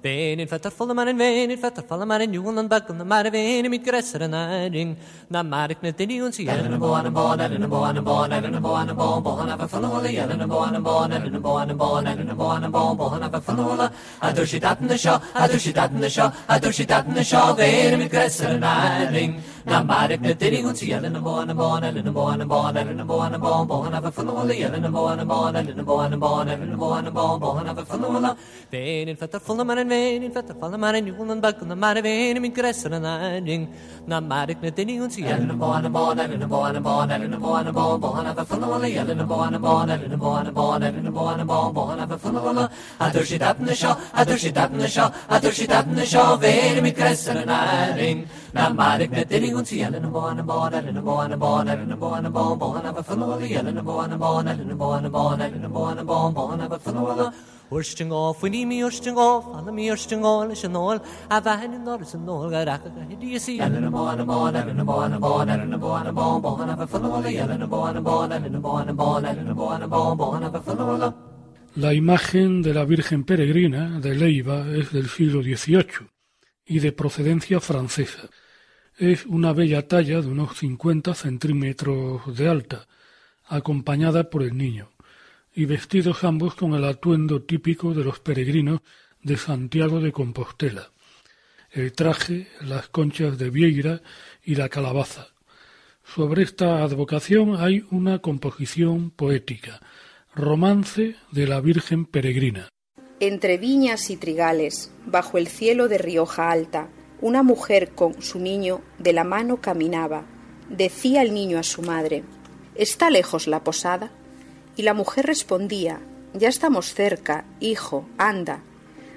Vein 0.00 0.38
in 0.38 0.46
fatter 0.46 0.70
volle 0.70 0.94
man 0.94 1.08
in 1.08 1.18
vein 1.18 1.50
in 1.50 1.58
fatter 1.58 1.82
volle 1.82 2.04
maar 2.06 2.20
in 2.20 2.32
jongen 2.32 2.58
en 2.58 2.68
bakken 2.68 3.06
maar 3.06 3.26
vein 3.30 3.68
met 3.70 3.82
gresser 3.84 4.20
en 4.20 4.34
aarding. 4.34 4.96
Na 5.28 5.42
maar 5.42 5.70
ik 5.70 5.80
net 5.80 6.00
in 6.00 6.08
die 6.08 6.22
ons 6.22 6.36
hier 6.36 6.48
en 6.48 6.72
een 6.72 6.78
boan 6.78 7.04
en 7.04 7.12
boan 7.12 7.40
en 7.40 7.62
een 7.62 7.68
boan 7.68 7.96
en 7.96 8.04
boan 8.04 8.30
en 8.30 8.44
een 8.44 8.62
boan 8.62 8.88
en 8.88 8.96
boan 8.96 9.22
boan 9.22 9.50
af 9.50 9.70
van 9.70 9.84
holle 9.84 10.08
en 10.18 10.40
een 10.40 10.48
boan 10.48 10.74
en 10.74 10.82
boan 10.82 11.10
en 11.10 11.34
een 11.34 11.40
boan 11.40 11.68
en 11.68 11.76
boan 11.76 12.06
en 12.06 12.28
een 12.28 12.36
boan 12.36 12.62
en 12.62 12.70
boan 12.70 12.96
boan 12.96 13.22
af 13.22 13.44
van 13.44 13.58
holle. 13.58 13.90
Adur 14.20 14.46
shit 14.46 14.62
dat 14.62 14.78
in 14.80 14.86
de 14.86 14.98
show, 14.98 15.18
adur 15.34 15.60
shit 15.60 15.74
dat 15.74 15.90
in 15.90 16.00
de 16.00 16.10
show, 16.10 16.30
adur 16.46 16.72
shit 16.72 16.88
dat 16.88 17.04
in 17.06 17.14
de 17.14 17.24
show 17.24 17.56
vein 17.56 17.98
met 17.98 18.08
gresser 18.08 18.48
en 18.48 18.64
aarding. 18.64 19.40
Aring 19.68 19.78
na 19.78 19.82
marik 19.84 20.20
net 20.20 20.42
in 20.42 20.66
un 20.66 20.74
si 20.74 20.86
yelin 20.88 21.16
a 21.16 21.20
bo 21.20 21.38
an 21.38 21.50
a 21.50 21.54
bo 21.54 21.74
an 21.74 21.84
elin 21.84 22.08
a 22.08 22.12
bo 22.12 22.26
an 22.28 22.40
a 22.40 22.46
bo 22.46 22.66
an 22.66 22.76
elin 22.76 23.00
a 23.00 23.04
bo 23.04 23.20
an 23.20 23.34
a 23.34 23.38
bo 23.38 23.64
bo 23.64 23.82
an 23.84 23.94
a 23.94 24.00
fa 24.00 24.10
fala 24.10 24.32
hala 24.36 24.54
yelin 24.54 24.84
a 24.84 24.90
bo 24.90 25.06
an 25.06 25.20
a 25.20 25.24
bo 25.24 25.44
an 25.44 25.56
elin 25.56 25.80
a 25.80 25.82
bo 25.82 25.98
an 26.00 26.12
a 26.12 26.16
bo 26.16 26.34
an 26.40 26.48
elin 26.48 26.72
a 26.72 26.76
bo 26.76 26.92
an 26.92 27.06
a 27.06 27.10
bo 27.10 27.38
bo 27.38 27.56
an 27.58 27.68
a 27.68 27.74
fa 27.74 27.84
fala 27.84 28.12
hala 28.12 28.36
a 28.72 28.72
dur 28.72 29.16
shi 29.16 29.16
dat 29.16 29.18
in 29.18 29.18
the 29.18 29.28
shaw 29.28 29.64
a 29.64 30.20
dur 30.20 30.22
shi 30.22 30.28
dat 30.28 30.50
in 30.50 30.70
the 30.70 30.78
shaw 30.78 30.94
a 30.94 31.00
dur 31.00 31.20
shi 31.24 31.40
dat 31.40 31.62
in 31.62 31.68
the 31.68 31.76
shaw 31.76 32.02
vein 32.02 32.36
in 32.36 32.42
mit 32.42 32.54
gresser 32.54 32.92
an 32.92 33.04
aring 33.04 33.68
na 34.08 34.20
marik 34.20 34.62
net 34.62 34.78
in 34.78 34.90
un 35.02 35.10
si 35.10 35.22
yelin 35.22 35.50
a 35.50 35.54
bo 35.62 35.70
an 35.76 35.84
a 35.84 35.90
bo 35.90 36.02
an 36.10 36.20
elin 36.20 36.42
a 36.42 36.48
bo 36.52 36.60
an 36.64 36.76
a 36.76 36.80
bo 36.80 36.92
an 37.00 37.10
elin 37.14 37.34
a 37.34 37.38
bo 37.44 37.50
an 37.56 37.66
a 37.66 37.72
bo 37.78 37.98
bo 38.04 38.12
an 38.20 38.26
a 38.28 38.34
fa 38.38 38.44
fala 38.50 38.66
hala 38.72 38.88
yelin 38.96 39.20
a 39.20 39.26
bo 39.32 39.40
an 39.46 39.54
a 39.54 39.58
bo 39.58 39.72
an 39.80 39.90
elin 39.90 40.12
a 40.12 40.20
bo 40.22 40.30
an 40.36 40.46
a 40.46 40.52
bo 40.58 40.70
an 40.76 40.82
elin 40.88 41.06
a 41.06 41.12
bo 41.16 41.26
an 41.32 41.40
a 41.40 41.44
bo 41.50 41.58
bo 41.76 41.82
an 41.92 42.00
a 42.00 42.06
fa 42.12 42.16
fala 42.24 42.40
hala 42.46 42.64
vein 43.08 43.28
in 43.28 43.36
fetter 43.36 43.54
fulla 43.58 43.82
man 43.84 44.08
in 44.08 44.16
vein 44.16 44.38
in 44.38 44.38
fetter 44.38 44.38
fulla 44.38 44.64
man 44.64 44.80
in 44.80 44.88
julen 44.88 45.68
bak 45.68 45.86
on 45.88 45.96
the 45.96 46.06
mare 46.06 46.36
vein 46.40 46.76
in 46.78 46.84
mit 46.88 46.96
gresser 46.96 47.36
an 47.42 47.52
aring 47.58 48.26
na 48.54 48.68
marik 48.80 49.10
net 49.10 49.32
in 49.32 49.56
un 49.60 49.64
si 49.72 49.76
yelin 49.82 50.08
a 50.08 50.14
bo 50.16 50.24
an 50.30 50.40
a 50.40 50.48
bo 50.50 50.58
an 50.62 50.74
elin 50.80 50.96
a 50.96 51.02
bo 51.02 51.18
an 51.20 51.32
a 51.32 51.36
bo 51.36 51.52
an 51.60 51.68
elin 51.68 51.92
a 51.92 51.96
bo 51.96 52.14
an 52.14 52.26
a 52.26 52.30
bo 52.30 52.56
bo 52.56 52.72
an 52.80 52.86
a 52.86 52.94
fa 52.96 53.02
fala 53.02 53.26
hala 53.32 53.52
yelin 53.54 53.78
a 53.78 53.86
bo 53.90 54.00
an 54.06 54.12
a 54.12 54.18
bo 54.24 54.36
an 54.38 54.48
elin 54.48 54.70
a 54.70 54.80
bo 54.82 54.92
an 54.96 55.04
a 55.04 55.10
bo 55.18 55.28
an 55.28 55.40
elin 55.46 55.64
a 55.64 55.68
bo 55.76 55.86
an 55.92 55.98
a 55.98 56.04
bo 56.10 56.18
bo 56.40 56.48
an 56.52 56.60
a 56.60 56.68
fa 56.72 56.78
fala 56.78 57.32
a 61.38 61.64
in 61.64 61.74
an 61.74 61.86
a 61.86 61.92
a 61.92 62.00
a 62.48 62.64
a? 62.64 62.80
Ellen 63.60 63.84
a 63.84 63.98
a 69.76 71.22
La 71.76 71.92
imagen 71.92 72.62
de 72.62 72.74
la 72.74 72.84
Virgen 72.84 73.24
Peregrina 73.24 74.00
de 74.00 74.14
Leiva 74.14 74.66
es 74.74 74.90
del 74.90 75.08
siglo 75.08 75.42
XVIII 75.42 76.08
y 76.64 76.78
de 76.80 76.92
procedencia 76.92 77.60
francesa. 77.60 78.30
Es 78.96 79.26
una 79.26 79.52
bella 79.52 79.86
talla 79.86 80.22
de 80.22 80.28
unos 80.28 80.56
50 80.56 81.14
centímetros 81.14 82.34
de 82.34 82.48
alta, 82.48 82.88
acompañada 83.44 84.30
por 84.30 84.42
el 84.42 84.56
niño, 84.56 84.88
y 85.54 85.64
vestidos 85.64 86.24
ambos 86.24 86.54
con 86.54 86.74
el 86.74 86.84
atuendo 86.84 87.42
típico 87.42 87.94
de 87.94 88.04
los 88.04 88.20
peregrinos 88.20 88.80
de 89.22 89.36
Santiago 89.36 90.00
de 90.00 90.12
Compostela, 90.12 90.90
el 91.70 91.92
traje, 91.92 92.48
las 92.60 92.88
conchas 92.88 93.38
de 93.38 93.50
vieira 93.50 94.02
y 94.42 94.54
la 94.54 94.68
calabaza. 94.68 95.28
Sobre 96.04 96.42
esta 96.42 96.82
advocación 96.82 97.56
hay 97.56 97.84
una 97.90 98.20
composición 98.20 99.10
poética, 99.10 99.80
Romance 100.34 101.16
de 101.32 101.46
la 101.46 101.60
Virgen 101.60 102.06
Peregrina. 102.06 102.68
Entre 103.20 103.58
viñas 103.58 104.10
y 104.10 104.16
trigales, 104.16 104.92
bajo 105.06 105.38
el 105.38 105.48
cielo 105.48 105.88
de 105.88 105.98
Rioja 105.98 106.50
Alta, 106.50 106.88
una 107.20 107.42
mujer 107.42 107.90
con 107.90 108.22
su 108.22 108.38
niño 108.38 108.80
de 108.98 109.12
la 109.12 109.24
mano 109.24 109.60
caminaba. 109.60 110.24
Decía 110.70 111.22
el 111.22 111.34
niño 111.34 111.58
a 111.58 111.64
su 111.64 111.82
madre 111.82 112.22
¿Está 112.78 113.10
lejos 113.10 113.48
la 113.48 113.64
posada? 113.64 114.12
Y 114.78 114.82
la 114.82 114.94
mujer 114.94 115.26
respondía 115.26 116.00
Ya 116.34 116.48
estamos 116.48 116.94
cerca, 116.94 117.44
hijo, 117.58 118.08
anda. 118.16 118.60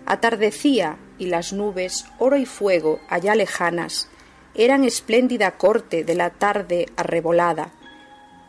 Atardecía 0.08 0.98
y 1.20 1.28
las 1.28 1.54
nubes, 1.54 2.06
oro 2.18 2.36
y 2.38 2.48
fuego, 2.48 3.00
allá 3.10 3.36
lejanas, 3.36 4.10
eran 4.56 4.84
espléndida 4.84 5.52
corte 5.52 6.04
de 6.04 6.16
la 6.16 6.32
tarde 6.32 6.88
arrebolada. 6.98 7.74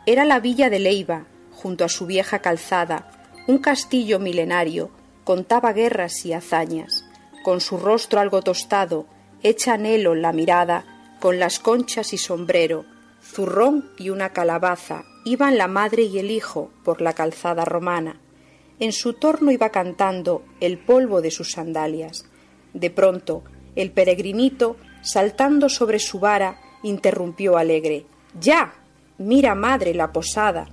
Era 0.07 0.25
la 0.25 0.39
villa 0.39 0.71
de 0.71 0.79
Leiva, 0.79 1.25
junto 1.51 1.85
a 1.85 1.89
su 1.89 2.07
vieja 2.07 2.39
calzada, 2.39 3.11
un 3.47 3.59
castillo 3.59 4.17
milenario, 4.17 4.89
contaba 5.23 5.71
guerras 5.71 6.25
y 6.25 6.33
hazañas. 6.33 7.05
Con 7.43 7.61
su 7.61 7.77
rostro 7.77 8.21
algo 8.21 8.41
tostado, 8.41 9.05
hecha 9.43 9.73
anhelo 9.73 10.15
la 10.15 10.33
mirada, 10.33 10.83
con 11.19 11.37
las 11.37 11.59
conchas 11.59 12.11
y 12.11 12.17
sombrero, 12.17 12.85
zurrón 13.21 13.91
y 13.99 14.09
una 14.09 14.29
calabaza, 14.29 15.03
iban 15.25 15.57
la 15.57 15.67
madre 15.67 16.03
y 16.03 16.19
el 16.19 16.31
hijo 16.31 16.71
por 16.83 17.01
la 17.01 17.13
calzada 17.13 17.65
romana. 17.65 18.19
En 18.79 18.91
su 18.91 19.13
torno 19.13 19.51
iba 19.51 19.69
cantando 19.69 20.43
el 20.59 20.77
polvo 20.77 21.21
de 21.21 21.31
sus 21.31 21.51
sandalias. 21.51 22.25
De 22.73 22.89
pronto, 22.89 23.43
el 23.75 23.91
peregrinito, 23.91 24.77
saltando 25.01 25.69
sobre 25.69 25.99
su 25.99 26.19
vara, 26.19 26.59
interrumpió 26.83 27.57
alegre. 27.57 28.05
¡Ya! 28.39 28.73
Mira, 29.17 29.55
madre, 29.55 29.93
la 29.93 30.11
posada. 30.11 30.69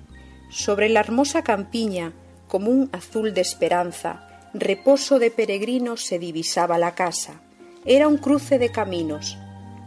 Sobre 0.50 0.88
la 0.88 1.00
hermosa 1.00 1.42
campiña, 1.42 2.14
como 2.48 2.70
un 2.70 2.88
azul 2.92 3.32
de 3.32 3.42
esperanza, 3.42 4.26
reposo 4.54 5.18
de 5.18 5.30
peregrinos 5.30 6.04
se 6.04 6.18
divisaba 6.18 6.78
la 6.78 6.94
casa. 6.94 7.42
Era 7.84 8.08
un 8.08 8.18
cruce 8.18 8.58
de 8.58 8.70
caminos. 8.70 9.38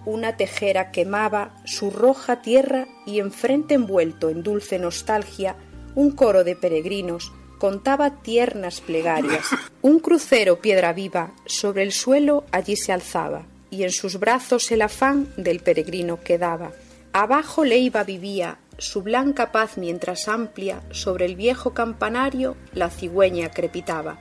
Una 0.06 0.36
tejera 0.36 0.92
quemaba 0.92 1.56
su 1.66 1.90
roja 1.90 2.42
tierra 2.42 2.88
y 3.06 3.20
enfrente 3.20 3.76
envuelto 3.76 4.30
en 4.30 4.44
dulce 4.44 4.78
nostalgia, 4.80 5.56
un 5.96 6.12
coro 6.12 6.44
de 6.44 6.56
peregrinos 6.56 7.32
contaba 7.64 8.22
tiernas 8.22 8.82
plegarias. 8.82 9.48
Un 9.82 10.00
crucero 10.00 10.60
piedra 10.60 10.92
viva 10.92 11.32
sobre 11.46 11.84
el 11.84 11.94
suelo 11.94 12.44
allí 12.52 12.76
se 12.76 12.92
alzaba, 12.92 13.46
y 13.70 13.84
en 13.84 13.92
sus 13.92 14.20
brazos 14.20 14.70
el 14.74 14.82
afán 14.82 15.34
del 15.38 15.62
peregrino 15.62 16.22
quedaba. 16.22 16.72
Abajo 17.14 17.64
Leiva 17.64 18.04
vivía, 18.04 18.58
su 18.78 19.02
blanca 19.02 19.54
paz 19.54 19.78
mientras 19.78 20.28
amplia 20.28 20.82
sobre 20.92 21.24
el 21.26 21.38
viejo 21.38 21.74
campanario 21.74 22.58
la 22.74 22.90
cigüeña 22.90 23.50
crepitaba. 23.52 24.20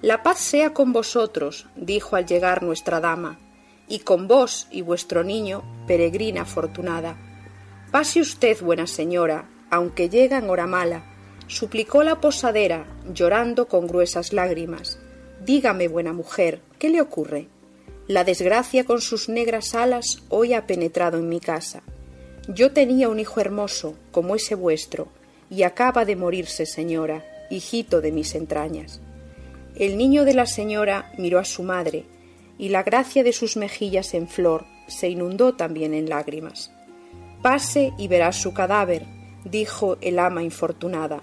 La 0.00 0.22
paz 0.22 0.38
sea 0.38 0.72
con 0.72 0.92
vosotros, 0.92 1.66
dijo 1.74 2.14
al 2.14 2.26
llegar 2.26 2.62
nuestra 2.62 3.00
dama, 3.00 3.40
y 3.88 4.00
con 4.00 4.28
vos 4.28 4.68
y 4.70 4.82
vuestro 4.82 5.24
niño, 5.24 5.62
peregrina 5.86 6.42
afortunada. 6.42 7.16
Pase 7.90 8.20
usted, 8.20 8.60
buena 8.60 8.86
señora, 8.86 9.48
aunque 9.70 10.08
llega 10.08 10.38
en 10.38 10.50
hora 10.50 10.66
mala, 10.66 11.04
suplicó 11.46 12.02
la 12.02 12.20
posadera, 12.20 12.86
llorando 13.12 13.66
con 13.68 13.86
gruesas 13.86 14.32
lágrimas. 14.32 14.98
Dígame, 15.44 15.88
buena 15.88 16.12
mujer, 16.12 16.60
¿qué 16.78 16.90
le 16.90 17.00
ocurre? 17.00 17.48
La 18.06 18.24
desgracia 18.24 18.84
con 18.84 19.00
sus 19.00 19.28
negras 19.28 19.74
alas 19.74 20.22
hoy 20.28 20.54
ha 20.54 20.66
penetrado 20.66 21.18
en 21.18 21.28
mi 21.28 21.40
casa. 21.40 21.82
Yo 22.48 22.72
tenía 22.72 23.08
un 23.08 23.20
hijo 23.20 23.40
hermoso, 23.40 23.94
como 24.10 24.34
ese 24.34 24.54
vuestro, 24.54 25.08
y 25.50 25.62
acaba 25.62 26.04
de 26.04 26.16
morirse, 26.16 26.66
señora, 26.66 27.24
hijito 27.50 28.00
de 28.00 28.12
mis 28.12 28.34
entrañas. 28.34 29.00
El 29.74 29.96
niño 29.96 30.24
de 30.24 30.34
la 30.34 30.46
señora 30.46 31.12
miró 31.18 31.38
a 31.38 31.44
su 31.44 31.62
madre, 31.62 32.06
y 32.58 32.68
la 32.70 32.82
gracia 32.82 33.22
de 33.22 33.32
sus 33.32 33.56
mejillas 33.56 34.14
en 34.14 34.28
flor 34.28 34.66
se 34.86 35.08
inundó 35.08 35.54
también 35.54 35.94
en 35.94 36.08
lágrimas. 36.08 36.72
Pase 37.42 37.92
y 37.98 38.08
verá 38.08 38.32
su 38.32 38.52
cadáver, 38.52 39.06
dijo 39.44 39.96
el 40.00 40.18
ama 40.18 40.42
infortunada. 40.42 41.22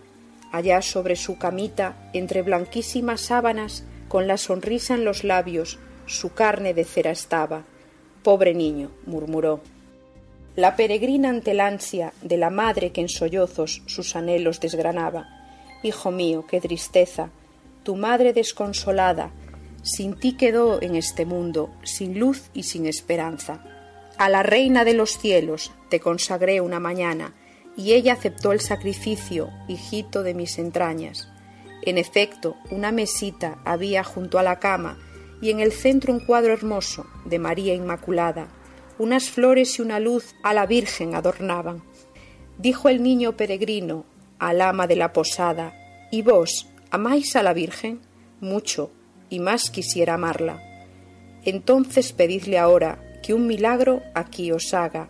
Allá 0.51 0.81
sobre 0.81 1.15
su 1.15 1.37
camita, 1.37 2.09
entre 2.13 2.41
blanquísimas 2.41 3.21
sábanas, 3.21 3.83
con 4.07 4.27
la 4.27 4.37
sonrisa 4.37 4.93
en 4.93 5.03
los 5.03 5.23
labios, 5.23 5.77
su 6.05 6.33
carne 6.33 6.73
de 6.73 6.85
cera 6.85 7.11
estaba. 7.11 7.63
Pobre 8.23 8.53
niño, 8.53 8.91
murmuró 9.05 9.61
la 10.55 10.77
peregrina 10.77 11.29
ante 11.29 11.51
el 11.51 11.59
ansia 11.59 12.13
de 12.21 12.37
la 12.37 12.49
madre 12.49 12.91
que 12.91 13.01
en 13.01 13.09
sollozos 13.09 13.81
sus 13.87 14.15
anhelos 14.15 14.61
desgranaba. 14.61 15.27
Hijo 15.83 16.11
mío, 16.11 16.45
qué 16.47 16.61
tristeza, 16.61 17.29
tu 17.83 17.97
madre 17.97 18.31
desconsolada, 18.31 19.31
sin 19.85 20.15
ti 20.15 20.33
quedó 20.33 20.81
en 20.81 20.95
este 20.95 21.25
mundo, 21.25 21.69
sin 21.83 22.17
luz 22.17 22.49
y 22.55 22.63
sin 22.63 22.87
esperanza. 22.87 23.63
A 24.17 24.29
la 24.29 24.41
reina 24.41 24.83
de 24.83 24.95
los 24.95 25.19
cielos 25.19 25.71
te 25.89 25.99
consagré 25.99 26.59
una 26.59 26.79
mañana, 26.79 27.35
y 27.77 27.93
ella 27.93 28.13
aceptó 28.13 28.51
el 28.51 28.61
sacrificio, 28.61 29.49
hijito 29.67 30.23
de 30.23 30.33
mis 30.33 30.57
entrañas. 30.57 31.29
En 31.83 31.99
efecto, 31.99 32.55
una 32.71 32.91
mesita 32.91 33.59
había 33.63 34.03
junto 34.03 34.39
a 34.39 34.43
la 34.43 34.59
cama, 34.59 34.97
y 35.39 35.51
en 35.51 35.59
el 35.59 35.71
centro 35.71 36.11
un 36.11 36.19
cuadro 36.19 36.53
hermoso 36.53 37.05
de 37.25 37.37
María 37.37 37.75
Inmaculada, 37.75 38.47
unas 38.97 39.29
flores 39.29 39.77
y 39.77 39.83
una 39.83 39.99
luz 39.99 40.33
a 40.41 40.53
la 40.53 40.65
Virgen 40.65 41.13
adornaban. 41.13 41.83
Dijo 42.57 42.89
el 42.89 43.03
niño 43.03 43.37
peregrino 43.37 44.05
al 44.39 44.61
ama 44.61 44.87
de 44.87 44.95
la 44.95 45.13
posada, 45.13 45.73
¿Y 46.11 46.23
vos 46.23 46.67
amáis 46.89 47.35
a 47.35 47.43
la 47.43 47.53
Virgen? 47.53 47.99
Mucho, 48.39 48.89
y 49.29 49.39
más 49.39 49.69
quisiera 49.69 50.15
amarla. 50.15 50.61
Entonces 51.43 52.13
pedidle 52.13 52.57
ahora 52.57 53.19
que 53.23 53.33
un 53.33 53.47
milagro 53.47 54.01
aquí 54.13 54.51
os 54.51 54.73
haga. 54.73 55.09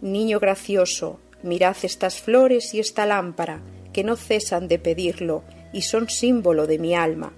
Niño 0.00 0.40
gracioso, 0.40 1.20
mirad 1.42 1.76
estas 1.82 2.20
flores 2.20 2.74
y 2.74 2.80
esta 2.80 3.06
lámpara, 3.06 3.62
que 3.92 4.04
no 4.04 4.16
cesan 4.16 4.68
de 4.68 4.78
pedirlo 4.78 5.42
y 5.72 5.82
son 5.82 6.08
símbolo 6.08 6.66
de 6.66 6.78
mi 6.78 6.94
alma. 6.94 7.32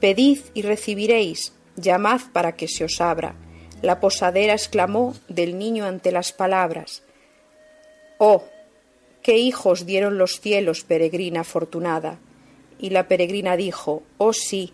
Pedid 0.00 0.40
y 0.54 0.62
recibiréis, 0.62 1.52
llamad 1.76 2.20
para 2.32 2.56
que 2.56 2.68
se 2.68 2.84
os 2.84 3.00
abra 3.00 3.36
la 3.84 4.00
posadera 4.00 4.54
exclamó 4.54 5.14
del 5.28 5.58
niño 5.58 5.84
ante 5.84 6.10
las 6.10 6.32
palabras 6.32 7.02
Oh, 8.16 8.44
qué 9.22 9.36
hijos 9.36 9.84
dieron 9.84 10.16
los 10.16 10.40
cielos, 10.40 10.84
peregrina 10.84 11.40
afortunada. 11.40 12.18
Y 12.78 12.90
la 12.90 13.08
peregrina 13.08 13.56
dijo 13.56 14.02
Oh 14.16 14.32
sí, 14.32 14.72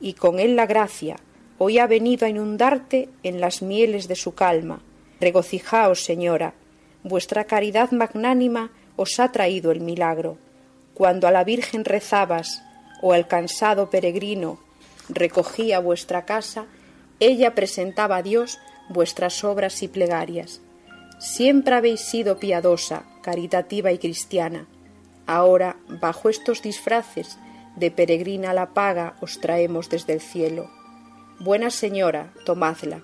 y 0.00 0.14
con 0.14 0.38
él 0.38 0.56
la 0.56 0.66
gracia, 0.66 1.16
hoy 1.58 1.78
ha 1.78 1.86
venido 1.86 2.26
a 2.26 2.28
inundarte 2.28 3.08
en 3.22 3.40
las 3.40 3.62
mieles 3.62 4.08
de 4.08 4.16
su 4.16 4.34
calma. 4.34 4.82
Regocijaos, 5.20 6.04
señora, 6.04 6.54
vuestra 7.02 7.44
caridad 7.44 7.90
magnánima 7.92 8.70
os 8.96 9.18
ha 9.20 9.32
traído 9.32 9.70
el 9.70 9.80
milagro. 9.80 10.38
Cuando 10.94 11.28
a 11.28 11.30
la 11.30 11.44
Virgen 11.44 11.84
rezabas, 11.84 12.62
o 13.02 13.12
al 13.12 13.26
cansado 13.26 13.90
peregrino 13.90 14.58
recogía 15.08 15.78
vuestra 15.78 16.24
casa, 16.24 16.66
ella 17.20 17.54
presentaba 17.54 18.16
a 18.16 18.22
Dios 18.22 18.58
vuestras 18.88 19.44
obras 19.44 19.82
y 19.82 19.88
plegarias. 19.88 20.60
Siempre 21.18 21.74
habéis 21.74 22.00
sido 22.00 22.38
piadosa, 22.38 23.04
caritativa 23.22 23.92
y 23.92 23.98
cristiana. 23.98 24.66
Ahora, 25.26 25.76
bajo 25.88 26.28
estos 26.28 26.62
disfraces 26.62 27.38
de 27.76 27.90
peregrina 27.90 28.52
la 28.52 28.74
paga 28.74 29.16
os 29.20 29.40
traemos 29.40 29.88
desde 29.88 30.14
el 30.14 30.20
cielo. 30.20 30.70
Buena 31.38 31.70
señora, 31.70 32.32
tomadla. 32.44 33.02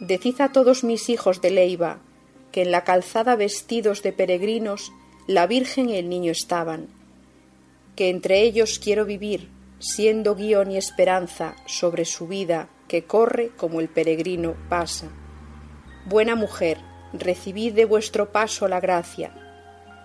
Decid 0.00 0.40
a 0.40 0.52
todos 0.52 0.84
mis 0.84 1.08
hijos 1.08 1.40
de 1.40 1.50
Leiva, 1.50 1.98
que 2.50 2.62
en 2.62 2.70
la 2.70 2.84
calzada 2.84 3.36
vestidos 3.36 4.02
de 4.02 4.12
peregrinos, 4.12 4.92
la 5.26 5.46
Virgen 5.46 5.90
y 5.90 5.96
el 5.96 6.08
niño 6.08 6.32
estaban, 6.32 6.88
que 7.94 8.08
entre 8.10 8.42
ellos 8.42 8.78
quiero 8.78 9.04
vivir, 9.04 9.50
siendo 9.78 10.34
guion 10.34 10.70
y 10.70 10.76
esperanza 10.76 11.56
sobre 11.66 12.04
su 12.04 12.26
vida 12.26 12.68
que 12.88 13.04
corre 13.04 13.50
como 13.56 13.80
el 13.80 13.88
peregrino 13.88 14.54
pasa. 14.68 15.08
Buena 16.06 16.36
mujer, 16.36 16.78
recibid 17.12 17.74
de 17.74 17.84
vuestro 17.84 18.32
paso 18.32 18.68
la 18.68 18.80
gracia. 18.80 19.34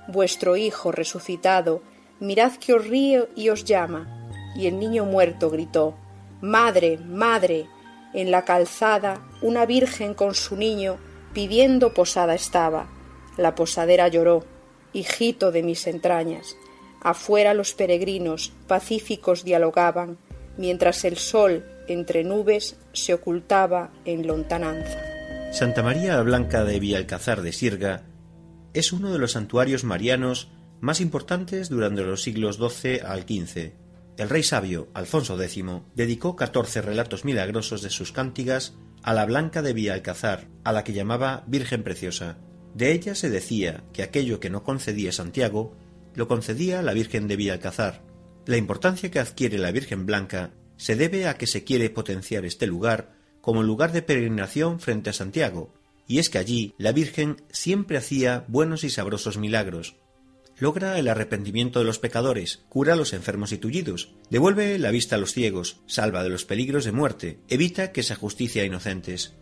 Vuestro 0.07 0.57
Hijo 0.57 0.91
resucitado, 0.91 1.83
mirad 2.21 2.53
que 2.53 2.73
os 2.73 2.87
ríe 2.87 3.27
y 3.35 3.49
os 3.49 3.65
llama. 3.65 4.29
Y 4.55 4.67
el 4.67 4.79
niño 4.79 5.03
muerto 5.03 5.49
gritó, 5.49 5.97
Madre, 6.39 6.97
madre. 6.97 7.67
En 8.13 8.31
la 8.31 8.45
calzada 8.45 9.21
una 9.41 9.65
virgen 9.65 10.13
con 10.13 10.35
su 10.35 10.55
niño 10.55 10.97
pidiendo 11.33 11.93
posada 11.93 12.35
estaba. 12.35 12.89
La 13.37 13.55
posadera 13.55 14.07
lloró, 14.07 14.45
hijito 14.93 15.51
de 15.51 15.63
mis 15.63 15.87
entrañas. 15.87 16.55
Afuera 17.01 17.53
los 17.53 17.73
peregrinos 17.73 18.53
pacíficos 18.67 19.43
dialogaban, 19.43 20.17
mientras 20.57 21.05
el 21.05 21.17
sol 21.17 21.65
entre 21.87 22.23
nubes 22.23 22.77
se 22.93 23.13
ocultaba 23.13 23.91
en 24.05 24.27
lontananza. 24.27 24.99
Santa 25.51 25.83
María 25.83 26.21
Blanca 26.21 26.63
de 26.63 26.79
Villalcazar 26.79 27.41
de 27.41 27.51
Sirga 27.51 28.03
es 28.73 28.93
uno 28.93 29.11
de 29.11 29.19
los 29.19 29.33
santuarios 29.33 29.83
marianos 29.83 30.49
más 30.81 30.99
importantes 30.99 31.69
durante 31.69 32.03
los 32.03 32.21
siglos 32.21 32.57
XII 32.57 33.01
al 33.01 33.21
XV. 33.21 33.71
El 34.17 34.29
rey 34.29 34.43
sabio, 34.43 34.89
Alfonso 34.93 35.41
X, 35.41 35.63
dedicó 35.95 36.35
catorce 36.35 36.81
relatos 36.81 37.23
milagrosos 37.23 37.81
de 37.81 37.89
sus 37.89 38.11
cántigas 38.11 38.75
a 39.03 39.13
la 39.13 39.25
Blanca 39.25 39.61
de 39.61 39.73
Villalcazar, 39.73 40.47
a 40.63 40.73
la 40.73 40.83
que 40.83 40.93
llamaba 40.93 41.43
Virgen 41.47 41.83
Preciosa. 41.83 42.37
De 42.73 42.91
ella 42.91 43.15
se 43.15 43.29
decía 43.29 43.83
que 43.93 44.03
aquello 44.03 44.39
que 44.39 44.49
no 44.49 44.63
concedía 44.63 45.11
Santiago, 45.11 45.75
lo 46.13 46.27
concedía 46.27 46.81
la 46.81 46.93
Virgen 46.93 47.27
de 47.27 47.35
Villalcazar. 47.35 48.01
La 48.45 48.57
importancia 48.57 49.11
que 49.11 49.19
adquiere 49.19 49.57
la 49.57 49.71
Virgen 49.71 50.05
Blanca 50.05 50.51
se 50.77 50.95
debe 50.95 51.27
a 51.27 51.37
que 51.37 51.47
se 51.47 51.63
quiere 51.63 51.89
potenciar 51.89 52.43
este 52.43 52.67
lugar 52.67 53.13
como 53.39 53.63
lugar 53.63 53.91
de 53.91 54.01
peregrinación 54.01 54.79
frente 54.79 55.11
a 55.11 55.13
Santiago, 55.13 55.73
y 56.07 56.19
es 56.19 56.29
que 56.29 56.37
allí 56.37 56.73
la 56.77 56.91
Virgen 56.91 57.41
siempre 57.51 57.97
hacía 57.97 58.45
buenos 58.47 58.83
y 58.83 58.89
sabrosos 58.89 59.37
milagros. 59.37 59.95
Logra 60.61 60.99
el 60.99 61.07
arrepentimiento 61.07 61.79
de 61.79 61.85
los 61.85 61.97
pecadores, 61.97 62.61
cura 62.69 62.93
a 62.93 62.95
los 62.95 63.13
enfermos 63.13 63.51
y 63.51 63.57
tullidos, 63.57 64.13
devuelve 64.29 64.77
la 64.77 64.91
vista 64.91 65.15
a 65.15 65.17
los 65.17 65.33
ciegos, 65.33 65.77
salva 65.87 66.21
de 66.21 66.29
los 66.29 66.45
peligros 66.45 66.85
de 66.85 66.91
muerte, 66.91 67.39
evita 67.49 67.91
que 67.91 68.03
se 68.03 68.13
ajusticia 68.13 68.61
a 68.61 68.65
inocentes. 68.65 69.33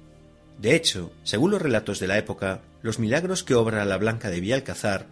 De 0.61 0.77
hecho, 0.77 1.11
según 1.23 1.51
los 1.51 1.61
relatos 1.61 1.99
de 1.99 2.07
la 2.07 2.17
época, 2.17 2.61
los 2.81 2.99
milagros 2.99 3.43
que 3.43 3.53
obra 3.53 3.83
la 3.83 3.97
Blanca 3.97 4.29
de 4.29 4.39
Villalcazar 4.39 5.07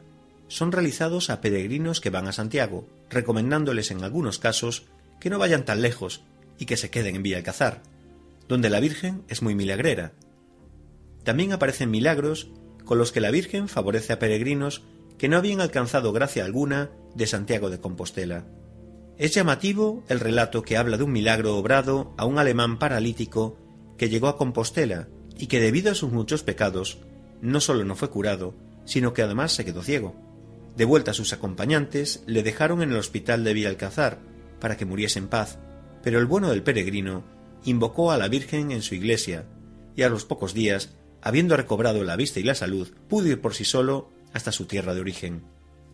son 0.47 0.71
realizados 0.71 1.29
a 1.29 1.41
peregrinos 1.41 1.99
que 1.99 2.09
van 2.09 2.29
a 2.29 2.31
Santiago, 2.31 2.87
recomendándoles 3.09 3.91
en 3.91 4.01
algunos 4.01 4.39
casos 4.39 4.85
que 5.19 5.29
no 5.29 5.39
vayan 5.39 5.65
tan 5.65 5.81
lejos 5.81 6.21
y 6.57 6.67
que 6.67 6.77
se 6.77 6.89
queden 6.89 7.17
en 7.17 7.23
Villalcazar, 7.23 7.83
donde 8.47 8.69
la 8.69 8.79
Virgen 8.79 9.23
es 9.27 9.41
muy 9.41 9.55
milagrera. 9.55 10.13
También 11.25 11.51
aparecen 11.51 11.91
milagros 11.91 12.49
con 12.85 12.97
los 12.97 13.11
que 13.11 13.19
la 13.19 13.29
Virgen 13.29 13.67
favorece 13.67 14.13
a 14.13 14.19
peregrinos 14.19 14.83
que 15.17 15.27
no 15.27 15.37
habían 15.37 15.61
alcanzado 15.61 16.13
gracia 16.13 16.45
alguna 16.45 16.91
de 17.15 17.27
Santiago 17.27 17.69
de 17.69 17.79
Compostela. 17.79 18.45
Es 19.17 19.33
llamativo 19.33 20.03
el 20.09 20.19
relato 20.19 20.61
que 20.61 20.77
habla 20.77 20.97
de 20.97 21.03
un 21.03 21.11
milagro 21.11 21.57
obrado 21.57 22.13
a 22.17 22.25
un 22.25 22.37
alemán 22.37 22.77
paralítico 22.77 23.57
que 23.97 24.09
llegó 24.09 24.27
a 24.27 24.37
Compostela 24.37 25.07
y 25.37 25.47
que 25.47 25.59
debido 25.59 25.91
a 25.91 25.95
sus 25.95 26.11
muchos 26.11 26.43
pecados 26.43 26.99
no 27.41 27.59
solo 27.59 27.83
no 27.83 27.95
fue 27.95 28.09
curado, 28.09 28.53
sino 28.85 29.13
que 29.13 29.21
además 29.21 29.51
se 29.51 29.65
quedó 29.65 29.81
ciego. 29.81 30.15
De 30.75 30.85
vuelta 30.85 31.13
sus 31.13 31.33
acompañantes, 31.33 32.23
le 32.27 32.43
dejaron 32.43 32.83
en 32.83 32.91
el 32.91 32.97
hospital 32.97 33.43
de 33.43 33.53
Villalcazar 33.53 34.19
para 34.59 34.77
que 34.77 34.85
muriese 34.85 35.19
en 35.19 35.27
paz, 35.27 35.57
pero 36.03 36.19
el 36.19 36.25
bueno 36.25 36.49
del 36.49 36.63
peregrino 36.63 37.23
invocó 37.65 38.11
a 38.11 38.17
la 38.17 38.27
Virgen 38.27 38.71
en 38.71 38.83
su 38.83 38.95
iglesia, 38.95 39.45
y 39.95 40.03
a 40.03 40.09
los 40.09 40.25
pocos 40.25 40.53
días, 40.53 40.93
habiendo 41.21 41.57
recobrado 41.57 42.03
la 42.03 42.15
vista 42.15 42.39
y 42.39 42.43
la 42.43 42.53
salud, 42.53 42.89
pudo 43.07 43.27
ir 43.27 43.41
por 43.41 43.55
sí 43.55 43.65
solo 43.65 44.11
hasta 44.37 44.51
su 44.51 44.65
tierra 44.65 44.93
de 44.93 45.01
origen. 45.01 45.43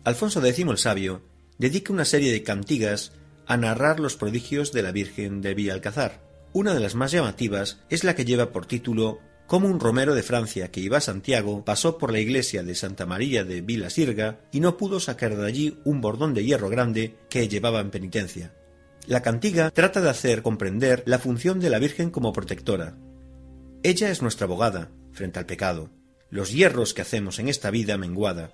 Alfonso 0.04 0.44
X 0.44 0.66
el 0.68 0.78
Sabio 0.78 1.22
dedica 1.58 1.92
una 1.92 2.04
serie 2.04 2.32
de 2.32 2.42
cantigas 2.42 3.12
a 3.46 3.56
narrar 3.56 4.00
los 4.00 4.16
prodigios 4.16 4.72
de 4.72 4.82
la 4.82 4.92
Virgen 4.92 5.40
de 5.40 5.54
Villalcazar. 5.54 6.22
Una 6.52 6.74
de 6.74 6.80
las 6.80 6.94
más 6.94 7.10
llamativas 7.10 7.80
es 7.90 8.04
la 8.04 8.14
que 8.14 8.24
lleva 8.24 8.52
por 8.52 8.66
título 8.66 9.20
Cómo 9.46 9.68
un 9.68 9.80
romero 9.80 10.14
de 10.14 10.22
Francia 10.22 10.70
que 10.70 10.80
iba 10.80 10.98
a 10.98 11.02
Santiago 11.02 11.64
pasó 11.64 11.98
por 11.98 12.12
la 12.12 12.18
iglesia 12.18 12.62
de 12.62 12.74
Santa 12.74 13.04
María 13.04 13.44
de 13.44 13.60
Vilasirga 13.60 14.40
y 14.52 14.60
no 14.60 14.76
pudo 14.76 15.00
sacar 15.00 15.36
de 15.36 15.46
allí 15.46 15.78
un 15.84 16.00
bordón 16.00 16.32
de 16.32 16.44
hierro 16.44 16.70
grande 16.70 17.16
que 17.28 17.48
llevaba 17.48 17.80
en 17.80 17.90
penitencia. 17.90 18.54
La 19.06 19.20
cantiga 19.20 19.70
trata 19.70 20.00
de 20.00 20.08
hacer 20.08 20.40
comprender 20.40 21.02
la 21.06 21.18
función 21.18 21.60
de 21.60 21.68
la 21.68 21.78
Virgen 21.78 22.10
como 22.10 22.32
protectora. 22.32 22.96
Ella 23.82 24.10
es 24.10 24.22
nuestra 24.22 24.46
abogada 24.46 24.90
frente 25.12 25.38
al 25.38 25.46
pecado, 25.46 25.90
los 26.34 26.50
hierros 26.50 26.94
que 26.94 27.02
hacemos 27.02 27.38
en 27.38 27.48
esta 27.48 27.70
vida 27.70 27.96
menguada, 27.96 28.50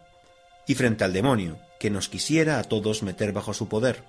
y 0.67 0.75
frente 0.75 1.03
al 1.03 1.15
demonio, 1.15 1.57
que 1.79 1.89
nos 1.89 2.11
quisiera 2.11 2.59
a 2.59 2.65
todos 2.65 3.03
meter 3.03 3.33
bajo 3.33 3.55
su 3.55 3.71
poder. 3.71 4.05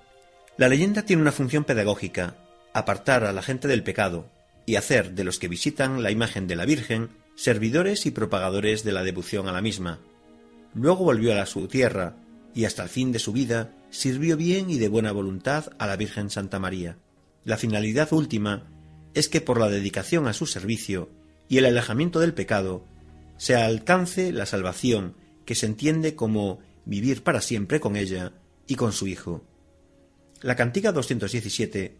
La 0.58 0.68
leyenda 0.68 1.04
tiene 1.04 1.22
una 1.22 1.32
función 1.32 1.64
pedagógica, 1.64 2.36
apartar 2.74 3.24
a 3.24 3.32
la 3.32 3.40
gente 3.40 3.68
del 3.68 3.82
pecado 3.82 4.26
y 4.66 4.76
hacer 4.76 5.12
de 5.12 5.24
los 5.24 5.38
que 5.38 5.48
visitan 5.48 6.02
la 6.02 6.10
imagen 6.10 6.46
de 6.46 6.56
la 6.56 6.66
Virgen 6.66 7.08
servidores 7.34 8.04
y 8.04 8.10
propagadores 8.10 8.84
de 8.84 8.92
la 8.92 9.02
devoción 9.02 9.48
a 9.48 9.52
la 9.52 9.62
misma. 9.62 10.00
Luego 10.74 11.04
volvió 11.04 11.40
a 11.40 11.46
su 11.46 11.66
tierra 11.66 12.16
y 12.54 12.66
hasta 12.66 12.82
el 12.82 12.90
fin 12.90 13.10
de 13.10 13.20
su 13.20 13.32
vida 13.32 13.72
sirvió 13.88 14.36
bien 14.36 14.68
y 14.68 14.76
de 14.76 14.88
buena 14.88 15.12
voluntad 15.12 15.72
a 15.78 15.86
la 15.86 15.96
Virgen 15.96 16.28
Santa 16.28 16.58
María. 16.58 16.98
La 17.42 17.56
finalidad 17.56 18.12
última 18.12 18.64
es 19.14 19.30
que 19.30 19.40
por 19.40 19.58
la 19.58 19.70
dedicación 19.70 20.28
a 20.28 20.34
su 20.34 20.44
servicio 20.44 21.08
y 21.48 21.56
el 21.56 21.64
alejamiento 21.64 22.20
del 22.20 22.34
pecado 22.34 22.91
se 23.42 23.56
alcance 23.56 24.30
la 24.30 24.46
salvación 24.46 25.16
que 25.44 25.56
se 25.56 25.66
entiende 25.66 26.14
como 26.14 26.60
vivir 26.84 27.24
para 27.24 27.40
siempre 27.40 27.80
con 27.80 27.96
ella 27.96 28.34
y 28.68 28.76
con 28.76 28.92
su 28.92 29.08
Hijo. 29.08 29.42
La 30.42 30.54
cantiga 30.54 30.92
217 30.92 31.96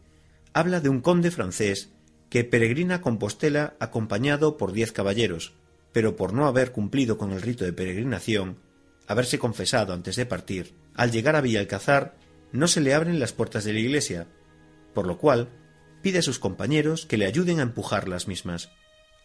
habla 0.52 0.78
de 0.78 0.88
un 0.88 1.00
conde 1.00 1.32
francés 1.32 1.90
que 2.30 2.44
peregrina 2.44 2.94
a 2.94 3.00
Compostela 3.00 3.74
acompañado 3.80 4.56
por 4.56 4.70
diez 4.70 4.92
caballeros, 4.92 5.54
pero 5.90 6.14
por 6.14 6.32
no 6.32 6.46
haber 6.46 6.70
cumplido 6.70 7.18
con 7.18 7.32
el 7.32 7.42
rito 7.42 7.64
de 7.64 7.72
peregrinación, 7.72 8.58
haberse 9.08 9.40
confesado 9.40 9.94
antes 9.94 10.14
de 10.14 10.26
partir, 10.26 10.76
al 10.94 11.10
llegar 11.10 11.34
a 11.34 11.40
Villalcazar 11.40 12.14
no 12.52 12.68
se 12.68 12.80
le 12.80 12.94
abren 12.94 13.18
las 13.18 13.32
puertas 13.32 13.64
de 13.64 13.72
la 13.72 13.80
iglesia, 13.80 14.28
por 14.94 15.08
lo 15.08 15.18
cual 15.18 15.48
pide 16.02 16.20
a 16.20 16.22
sus 16.22 16.38
compañeros 16.38 17.04
que 17.04 17.16
le 17.16 17.26
ayuden 17.26 17.58
a 17.58 17.62
empujar 17.64 18.06
las 18.06 18.28
mismas. 18.28 18.70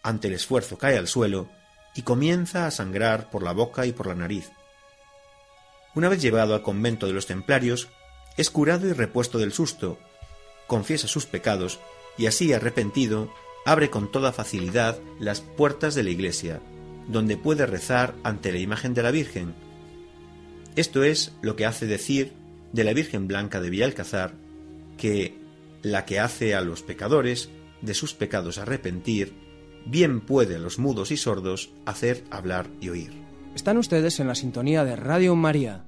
Ante 0.02 0.26
el 0.26 0.34
esfuerzo 0.34 0.78
cae 0.78 0.98
al 0.98 1.06
suelo 1.06 1.48
y 1.98 2.02
comienza 2.02 2.68
a 2.68 2.70
sangrar 2.70 3.28
por 3.28 3.42
la 3.42 3.50
boca 3.50 3.84
y 3.84 3.90
por 3.90 4.06
la 4.06 4.14
nariz. 4.14 4.52
Una 5.96 6.08
vez 6.08 6.22
llevado 6.22 6.54
al 6.54 6.62
convento 6.62 7.08
de 7.08 7.12
los 7.12 7.26
templarios, 7.26 7.88
es 8.36 8.50
curado 8.50 8.86
y 8.86 8.92
repuesto 8.92 9.38
del 9.38 9.52
susto, 9.52 9.98
confiesa 10.68 11.08
sus 11.08 11.26
pecados 11.26 11.80
y 12.16 12.26
así 12.26 12.52
arrepentido 12.52 13.34
abre 13.66 13.90
con 13.90 14.12
toda 14.12 14.30
facilidad 14.30 14.96
las 15.18 15.40
puertas 15.40 15.96
de 15.96 16.04
la 16.04 16.10
iglesia, 16.10 16.60
donde 17.08 17.36
puede 17.36 17.66
rezar 17.66 18.14
ante 18.22 18.52
la 18.52 18.58
imagen 18.58 18.94
de 18.94 19.02
la 19.02 19.10
Virgen, 19.10 19.56
esto 20.76 21.02
es 21.02 21.32
lo 21.42 21.56
que 21.56 21.66
hace 21.66 21.86
decir 21.86 22.32
de 22.72 22.84
la 22.84 22.92
Virgen 22.92 23.26
Blanca 23.26 23.60
de 23.60 23.70
Villalcazar 23.70 24.34
que 24.96 25.36
la 25.82 26.04
que 26.04 26.20
hace 26.20 26.54
a 26.54 26.60
los 26.60 26.82
pecadores 26.82 27.48
de 27.82 27.94
sus 27.94 28.14
pecados 28.14 28.58
arrepentir, 28.58 29.47
bien 29.88 30.20
puede 30.20 30.58
los 30.58 30.78
mudos 30.78 31.10
y 31.10 31.16
sordos 31.16 31.70
hacer 31.86 32.24
hablar 32.30 32.68
y 32.80 32.90
oír. 32.90 33.12
Están 33.54 33.78
ustedes 33.78 34.20
en 34.20 34.28
la 34.28 34.34
sintonía 34.34 34.84
de 34.84 34.96
Radio 34.96 35.34
María. 35.34 35.84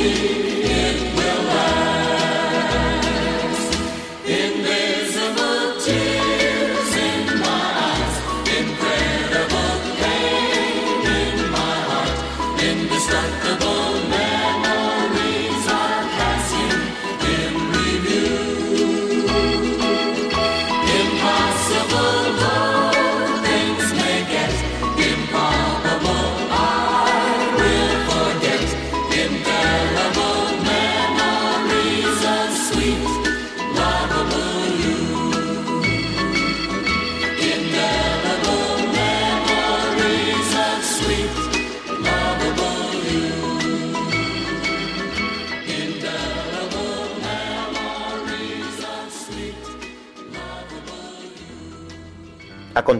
you. 0.00 0.39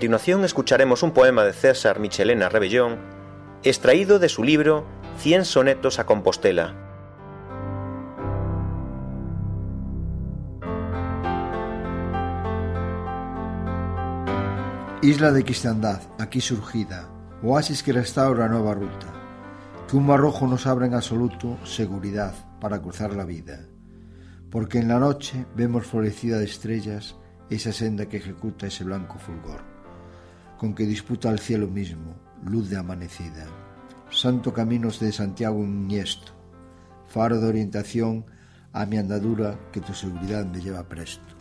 Continuación 0.01 0.45
escucharemos 0.47 1.03
un 1.03 1.11
poema 1.11 1.45
de 1.45 1.53
César 1.53 2.01
Michelena 2.01 2.49
Rebellón, 2.49 2.97
extraído 3.63 4.19
de 4.19 4.31
su 4.31 4.43
libro 4.43 4.87
Cien 5.19 5.45
sonetos 5.45 5.99
a 5.99 6.07
Compostela. 6.07 6.75
Isla 15.03 15.33
de 15.33 15.45
Cristandad, 15.45 16.01
aquí 16.19 16.41
surgida, 16.41 17.11
oasis 17.43 17.83
que 17.83 17.93
restaura 17.93 18.49
nova 18.49 18.73
ruta, 18.73 19.13
que 19.87 19.99
un 19.99 20.07
mar 20.07 20.21
rojo 20.21 20.47
nos 20.47 20.67
abra 20.67 20.87
en 20.87 20.95
absoluto 20.95 21.59
seguridad 21.67 22.33
para 22.59 22.81
cruzar 22.81 23.13
la 23.13 23.27
vida, 23.27 23.67
porque 24.51 24.79
en 24.79 24.89
la 24.89 24.99
noche 24.99 25.45
vemos 25.55 25.87
florecida 25.87 26.39
de 26.39 26.47
estrellas 26.47 27.17
esa 27.51 27.75
senda 27.75 28.07
que 28.07 28.17
ejecuta 28.17 28.67
ese 28.67 28.85
blanco 28.85 29.19
fulgor, 29.19 29.80
con 30.61 30.75
que 30.75 30.85
disputa 30.85 31.31
el 31.31 31.39
cielo 31.39 31.69
mismo, 31.69 32.15
luz 32.45 32.69
de 32.69 32.77
amanecida. 32.77 33.47
Santo 34.11 34.53
caminos 34.53 35.01
de 35.01 35.11
Santiago 35.11 35.65
Iniesto, 35.65 36.33
faro 37.07 37.41
de 37.41 37.49
orientación 37.49 38.27
a 38.75 38.85
mi 38.85 38.99
andadura 38.99 39.59
que 39.73 39.81
tu 39.81 39.95
seguridad 39.95 40.45
me 40.45 40.61
lleva 40.61 40.87
presto. 40.87 41.35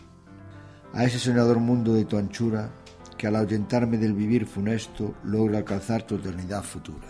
A 0.94 1.04
ese 1.04 1.20
soñador 1.20 1.60
mundo 1.60 1.96
de 1.96 2.06
tu 2.06 2.18
anchura 2.18 2.72
que 3.18 3.28
al 3.28 3.36
ahuyentarme 3.36 3.98
del 3.98 4.14
vivir 4.14 4.46
funesto 4.46 5.14
logra 5.26 5.58
alcanzar 5.58 6.04
tu 6.04 6.16
eternidad 6.16 6.64
futura. 6.64 7.09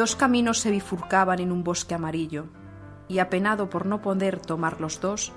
Dos 0.00 0.16
caminos 0.16 0.60
se 0.60 0.70
bifurcaban 0.70 1.40
en 1.40 1.52
un 1.52 1.62
bosque 1.62 1.94
amarillo, 1.94 2.46
y 3.06 3.18
apenado 3.18 3.68
por 3.68 3.84
no 3.84 4.00
poder 4.00 4.40
tomar 4.40 4.80
los 4.80 4.98
dos, 4.98 5.30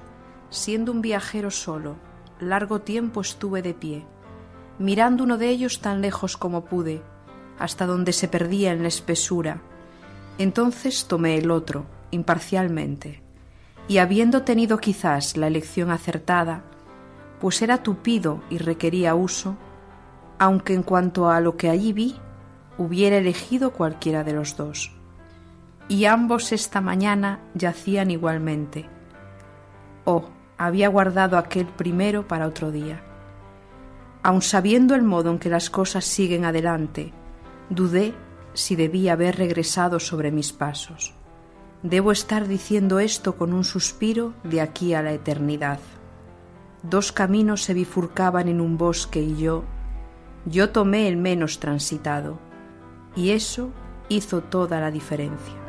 siendo 0.49 0.93
un 0.93 1.01
viajero 1.01 1.51
solo, 1.51 1.97
largo 2.39 2.79
tiempo 2.79 3.19
estuve 3.19 3.61
de 3.61 3.73
pie, 3.73 4.05
mirando 4.79 5.25
uno 5.25 5.37
de 5.37 5.49
ellos 5.49 5.81
tan 5.81 5.99
lejos 5.99 6.37
como 6.37 6.63
pude, 6.63 7.01
hasta 7.59 7.85
donde 7.85 8.13
se 8.13 8.29
perdía 8.29 8.71
en 8.71 8.83
la 8.83 8.87
espesura. 8.87 9.59
Entonces 10.37 11.07
tomé 11.09 11.37
el 11.37 11.51
otro, 11.51 11.85
imparcialmente, 12.11 13.21
y 13.89 13.97
habiendo 13.97 14.43
tenido 14.43 14.77
quizás 14.77 15.35
la 15.35 15.47
elección 15.47 15.91
acertada, 15.91 16.63
pues 17.41 17.61
era 17.61 17.83
tupido 17.83 18.41
y 18.49 18.59
requería 18.59 19.13
uso, 19.13 19.57
aunque 20.39 20.73
en 20.73 20.83
cuanto 20.83 21.29
a 21.29 21.41
lo 21.41 21.57
que 21.57 21.69
allí 21.69 21.91
vi, 21.91 22.15
hubiera 22.77 23.17
elegido 23.17 23.71
cualquiera 23.71 24.23
de 24.23 24.33
los 24.33 24.57
dos. 24.57 24.91
Y 25.87 26.05
ambos 26.05 26.51
esta 26.51 26.81
mañana 26.81 27.39
yacían 27.53 28.11
igualmente. 28.11 28.85
Oh, 30.05 30.25
había 30.57 30.87
guardado 30.87 31.37
aquel 31.37 31.67
primero 31.67 32.27
para 32.27 32.47
otro 32.47 32.71
día. 32.71 33.03
Aun 34.23 34.41
sabiendo 34.41 34.95
el 34.95 35.03
modo 35.03 35.31
en 35.31 35.39
que 35.39 35.49
las 35.49 35.69
cosas 35.69 36.05
siguen 36.05 36.45
adelante, 36.45 37.11
dudé 37.69 38.13
si 38.53 38.75
debía 38.75 39.13
haber 39.13 39.37
regresado 39.37 39.99
sobre 39.99 40.31
mis 40.31 40.53
pasos. 40.53 41.13
Debo 41.81 42.13
estar 42.13 42.47
diciendo 42.47 42.99
esto 42.99 43.35
con 43.35 43.51
un 43.51 43.65
suspiro 43.65 44.33
de 44.45 44.61
aquí 44.61 44.93
a 44.93 45.01
la 45.01 45.11
eternidad. 45.11 45.79
Dos 46.81 47.11
caminos 47.11 47.63
se 47.63 47.73
bifurcaban 47.73 48.47
en 48.47 48.61
un 48.61 48.77
bosque 48.77 49.21
y 49.21 49.35
yo, 49.35 49.63
yo 50.45 50.69
tomé 50.69 51.09
el 51.09 51.17
menos 51.17 51.59
transitado 51.59 52.39
y 53.15 53.31
eso 53.31 53.69
hizo 54.09 54.41
toda 54.41 54.79
la 54.79 54.91
diferencia. 54.91 55.62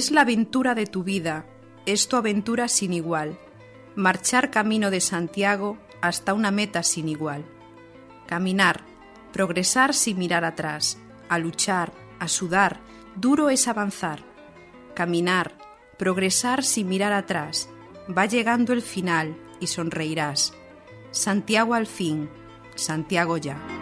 Es 0.00 0.10
la 0.10 0.22
aventura 0.22 0.74
de 0.74 0.86
tu 0.86 1.04
vida, 1.04 1.44
es 1.84 2.08
tu 2.08 2.16
aventura 2.16 2.68
sin 2.68 2.94
igual, 2.94 3.38
marchar 3.96 4.50
camino 4.50 4.90
de 4.90 5.02
Santiago 5.02 5.76
hasta 6.00 6.32
una 6.32 6.50
meta 6.50 6.82
sin 6.82 7.06
igual. 7.06 7.44
Caminar, 8.26 8.80
progresar 9.30 9.92
sin 9.92 10.18
mirar 10.18 10.46
atrás, 10.46 10.96
a 11.28 11.38
luchar, 11.38 11.92
a 12.18 12.28
sudar, 12.28 12.80
duro 13.14 13.50
es 13.50 13.68
avanzar. 13.68 14.20
Caminar, 14.94 15.52
progresar 15.98 16.64
sin 16.64 16.88
mirar 16.88 17.12
atrás, 17.12 17.68
va 18.08 18.24
llegando 18.24 18.72
el 18.72 18.80
final 18.80 19.36
y 19.60 19.66
sonreirás. 19.66 20.54
Santiago 21.10 21.74
al 21.74 21.86
fin, 21.86 22.30
Santiago 22.74 23.36
ya. 23.36 23.79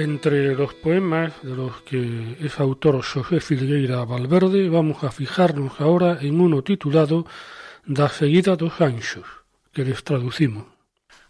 Entre 0.00 0.54
los 0.54 0.74
poemas 0.74 1.32
de 1.42 1.56
los 1.56 1.82
que 1.82 2.36
es 2.38 2.60
autor 2.60 3.02
José 3.02 3.40
Filgueira 3.40 4.04
Valverde, 4.04 4.68
vamos 4.68 5.02
a 5.02 5.10
fijarnos 5.10 5.80
ahora 5.80 6.18
en 6.20 6.40
uno 6.40 6.62
titulado 6.62 7.26
Da 7.84 8.08
seguida 8.08 8.54
dos 8.54 8.80
anxos, 8.80 9.26
que 9.72 9.82
les 9.82 10.04
traducimos. 10.04 10.66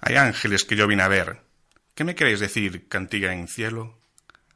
Hay 0.00 0.16
ángeles 0.16 0.66
que 0.66 0.76
yo 0.76 0.86
vine 0.86 1.02
a 1.02 1.08
ver. 1.08 1.40
¿Qué 1.94 2.04
me 2.04 2.14
queréis 2.14 2.40
decir, 2.40 2.88
cantiga 2.88 3.32
en 3.32 3.48
cielo? 3.48 3.96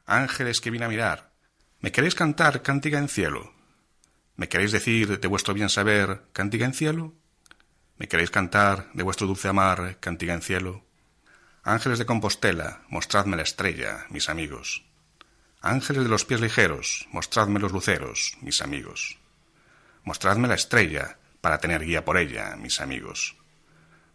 Ángeles 0.05 0.61
que 0.61 0.69
vine 0.69 0.85
a 0.85 0.89
mirar. 0.89 1.31
¿Me 1.79 1.91
queréis 1.91 2.13
cantar, 2.13 2.61
cantiga 2.61 2.99
en 2.99 3.09
cielo? 3.09 3.51
¿Me 4.35 4.47
queréis 4.47 4.71
decir 4.71 5.19
de 5.19 5.27
vuestro 5.27 5.55
bien 5.55 5.69
saber, 5.69 6.21
cantiga 6.33 6.67
en 6.67 6.75
cielo? 6.75 7.15
¿Me 7.97 8.07
queréis 8.07 8.29
cantar 8.29 8.91
de 8.93 9.01
vuestro 9.01 9.25
dulce 9.25 9.47
amar, 9.47 9.97
cantiga 9.99 10.35
en 10.35 10.43
cielo? 10.43 10.82
Ángeles 11.65 11.97
de 11.97 12.05
Compostela, 12.05 12.81
mostradme 12.89 13.37
la 13.37 13.43
estrella, 13.43 14.05
mis 14.09 14.27
amigos. 14.27 14.83
Ángeles 15.61 16.03
de 16.03 16.09
los 16.09 16.25
pies 16.25 16.41
ligeros, 16.41 17.07
mostradme 17.13 17.57
los 17.57 17.71
luceros, 17.71 18.37
mis 18.41 18.61
amigos. 18.61 19.17
Mostradme 20.03 20.49
la 20.49 20.55
estrella, 20.55 21.17
para 21.39 21.59
tener 21.59 21.85
guía 21.85 22.03
por 22.03 22.17
ella, 22.17 22.57
mis 22.57 22.81
amigos. 22.81 23.37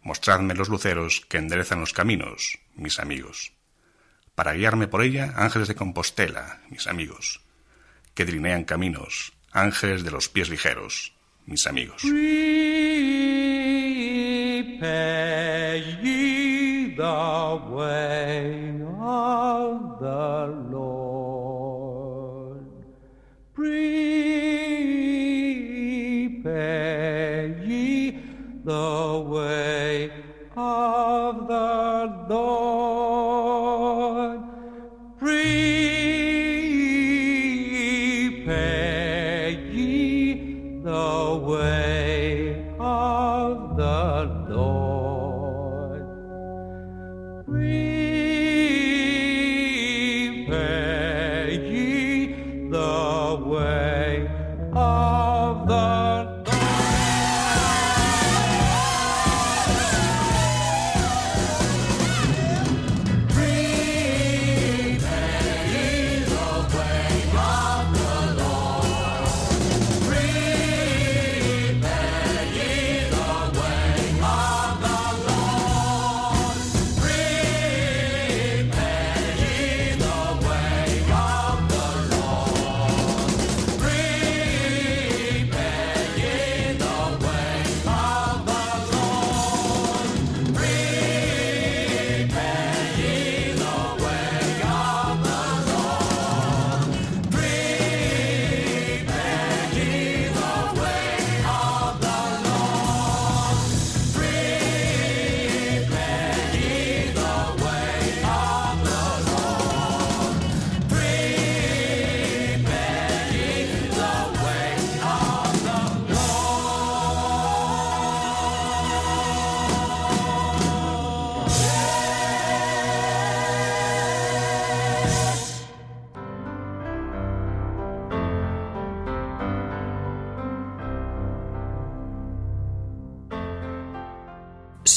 Mostradme 0.03 0.53
los 0.53 0.69
luceros 0.69 1.25
que 1.27 1.37
enderezan 1.37 1.79
los 1.79 1.91
caminos, 1.91 2.59
mis 2.75 2.99
amigos. 2.99 3.51
Para 4.35 4.53
guiarme 4.53 4.87
por 4.87 5.01
ella, 5.01 5.33
ángeles 5.35 5.67
de 5.67 5.75
Compostela, 5.75 6.61
mis 6.69 6.85
amigos. 6.85 7.41
Que 8.13 8.25
delinean 8.25 8.63
caminos, 8.63 9.33
ángeles 9.51 10.03
de 10.03 10.11
los 10.11 10.29
pies 10.29 10.49
ligeros, 10.49 11.15
mis 11.47 11.65
amigos. 11.65 12.03
The 16.99 17.61
way 17.69 18.75
of 18.99 19.99
the 20.01 20.47
Lord. 20.69 22.65
Prepare 23.53 24.27
ye 27.63 28.19
the 28.65 29.25
way 29.25 30.11
of 30.57 31.47
the 31.47 32.25
Lord. 32.27 32.88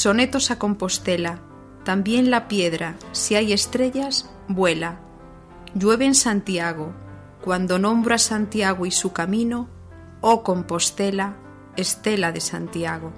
Sonetos 0.03 0.51
a 0.51 0.59
Compostela. 0.59 1.39
También 1.85 2.29
la 2.29 2.49
piedra, 2.49 2.97
si 3.13 3.35
hay 3.35 3.53
estrellas, 3.53 4.29
vuela. 4.49 4.99
Llueve 5.75 6.03
en 6.03 6.13
Santiago. 6.13 6.93
Cuando 7.41 7.79
nombro 7.79 8.13
a 8.13 8.17
Santiago 8.17 8.85
y 8.85 8.91
su 8.91 9.13
camino, 9.13 9.69
oh 10.19 10.43
Compostela, 10.43 11.37
estela 11.77 12.33
de 12.33 12.41
Santiago. 12.41 13.13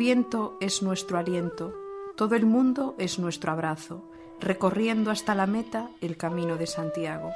Viento 0.00 0.56
es 0.60 0.82
nuestro 0.82 1.18
aliento, 1.18 1.74
todo 2.16 2.34
el 2.34 2.46
mundo 2.46 2.94
es 2.96 3.18
nuestro 3.18 3.52
abrazo, 3.52 4.02
recorriendo 4.40 5.10
hasta 5.10 5.34
la 5.34 5.46
meta 5.46 5.90
el 6.00 6.16
camino 6.16 6.56
de 6.56 6.66
Santiago. 6.66 7.32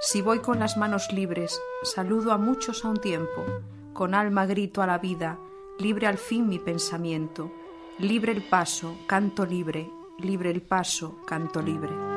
Si 0.00 0.20
voy 0.20 0.40
con 0.40 0.58
las 0.58 0.76
manos 0.76 1.12
libres, 1.12 1.56
saludo 1.84 2.32
a 2.32 2.36
muchos 2.36 2.84
a 2.84 2.88
un 2.88 2.96
tiempo, 2.96 3.44
con 3.92 4.12
alma 4.16 4.44
grito 4.44 4.82
a 4.82 4.88
la 4.88 4.98
vida, 4.98 5.38
libre 5.78 6.08
al 6.08 6.18
fin 6.18 6.48
mi 6.48 6.58
pensamiento, 6.58 7.52
libre 8.00 8.32
el 8.32 8.42
paso, 8.42 8.96
canto 9.06 9.46
libre, 9.46 9.88
libre 10.18 10.50
el 10.50 10.62
paso, 10.62 11.20
canto 11.24 11.62
libre. 11.62 12.13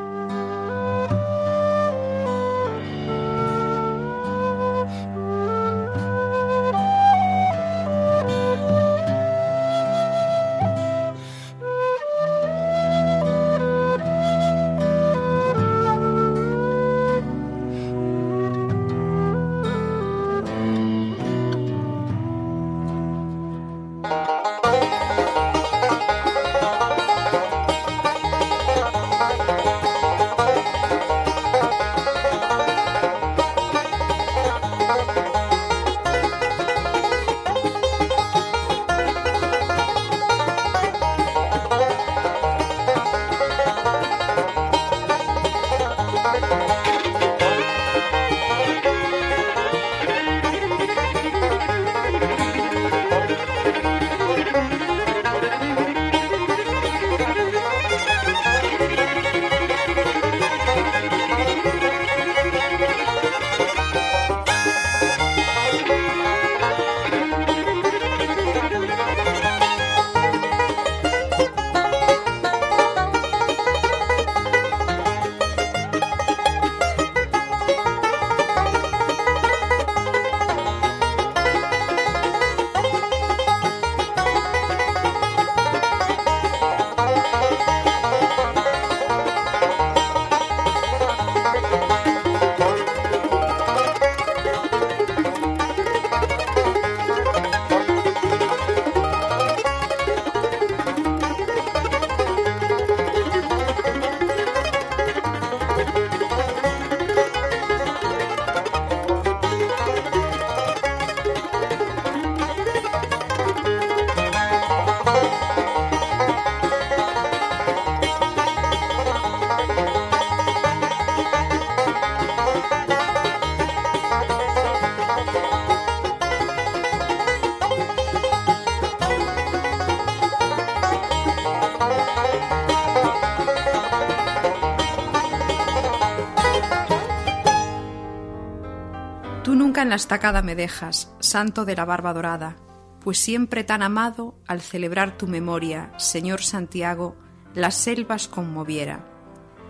En 139.87 139.91
la 139.91 139.95
estacada 139.95 140.41
me 140.41 140.53
dejas, 140.53 141.13
santo 141.21 141.63
de 141.63 141.73
la 141.73 141.85
barba 141.85 142.13
dorada, 142.13 142.57
pues 142.99 143.19
siempre 143.19 143.63
tan 143.63 143.81
amado, 143.81 144.35
al 144.45 144.59
celebrar 144.59 145.17
tu 145.17 145.27
memoria, 145.27 145.93
Señor 145.97 146.43
Santiago, 146.43 147.15
las 147.55 147.75
selvas 147.75 148.27
conmoviera. 148.27 149.05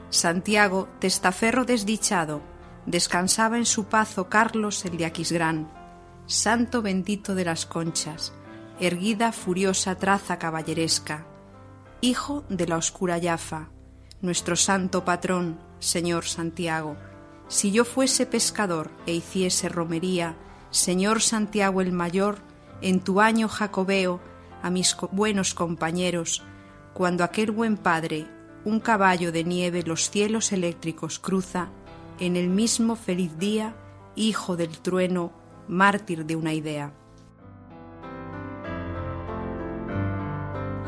Santiago, 0.10 0.90
testaferro 0.98 1.66
desdichado, 1.66 2.42
descansaba 2.88 3.60
en 3.60 3.68
su 3.68 3.90
pazo 3.90 4.28
Carlos 4.28 4.84
el 4.86 4.98
de 4.98 5.06
Aquisgrán, 5.06 5.72
santo 6.26 6.82
bendito 6.82 7.36
de 7.36 7.46
las 7.46 7.68
conchas, 7.68 8.34
erguida 8.80 9.32
furiosa 9.32 10.00
traza 10.00 10.40
caballeresca, 10.40 11.28
hijo 12.02 12.44
de 12.50 12.66
la 12.66 12.78
oscura 12.78 13.20
Yafa, 13.20 13.70
nuestro 14.22 14.56
santo 14.56 15.06
patrón, 15.06 15.60
Señor 15.78 16.26
Santiago, 16.26 16.98
si 17.48 17.72
yo 17.72 17.86
fuese 17.86 18.26
pescador 18.26 18.92
e 19.06 19.14
hiciese 19.14 19.70
romería, 19.70 20.36
Señor 20.70 21.22
Santiago 21.22 21.82
el 21.82 21.92
Mayor, 21.92 22.40
en 22.82 23.00
tu 23.00 23.22
año 23.22 23.48
jacobeo, 23.48 24.20
a 24.62 24.70
mis 24.70 24.96
buenos 25.12 25.54
compañeros, 25.54 26.44
cuando 26.94 27.24
aquel 27.24 27.52
buen 27.52 27.78
padre, 27.78 28.28
un 28.66 28.80
caballo 28.80 29.32
de 29.32 29.44
nieve 29.44 29.84
los 29.84 30.10
cielos 30.10 30.52
eléctricos 30.52 31.20
cruza, 31.20 31.70
en 32.20 32.36
el 32.36 32.50
mismo 32.50 32.96
feliz 32.96 33.38
día, 33.38 33.76
hijo 34.16 34.58
del 34.58 34.80
trueno, 34.80 35.32
mártir 35.68 36.26
de 36.26 36.36
una 36.36 36.54
idea. 36.54 36.92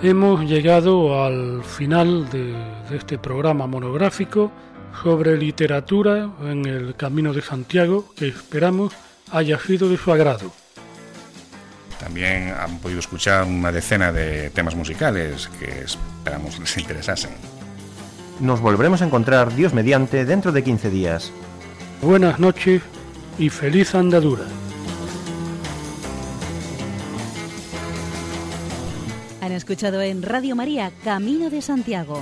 Hemos 0.02 0.42
llegado 0.42 1.24
al 1.24 1.64
final 1.64 2.30
de 2.30 2.56
este 2.92 3.18
programa 3.18 3.68
monográfico 3.68 4.52
sobre 5.04 5.38
literatura 5.38 6.30
en 6.42 6.66
el 6.66 6.96
Camino 6.96 7.34
de 7.34 7.42
Santiago 7.42 8.14
que 8.16 8.28
esperamos 8.28 8.94
haya 9.32 9.60
sido 9.60 9.90
de 9.90 9.98
su 9.98 10.12
agrado. 10.12 10.52
También 12.00 12.54
han 12.58 12.80
podido 12.80 13.00
escuchar 13.00 13.44
una 13.44 13.72
decena 13.72 14.12
de 14.12 14.50
temas 14.52 14.76
musicales 14.76 15.50
que 15.60 15.82
esperamos 15.82 16.58
les 16.60 16.78
interesasen. 16.78 17.32
Nos 18.40 18.62
volveremos 18.62 19.02
a 19.02 19.06
encontrar, 19.06 19.54
Dios 19.54 19.74
mediante, 19.74 20.24
dentro 20.24 20.52
de 20.54 20.64
15 20.64 20.90
días. 20.90 21.32
Buenas 22.02 22.40
noches 22.40 22.82
y 23.38 23.50
feliz 23.50 23.96
andadura. 23.96 24.46
Han 29.42 29.52
escuchado 29.52 30.02
en 30.02 30.22
Radio 30.22 30.56
María 30.56 30.92
Camino 31.04 31.50
de 31.50 31.62
Santiago, 31.62 32.22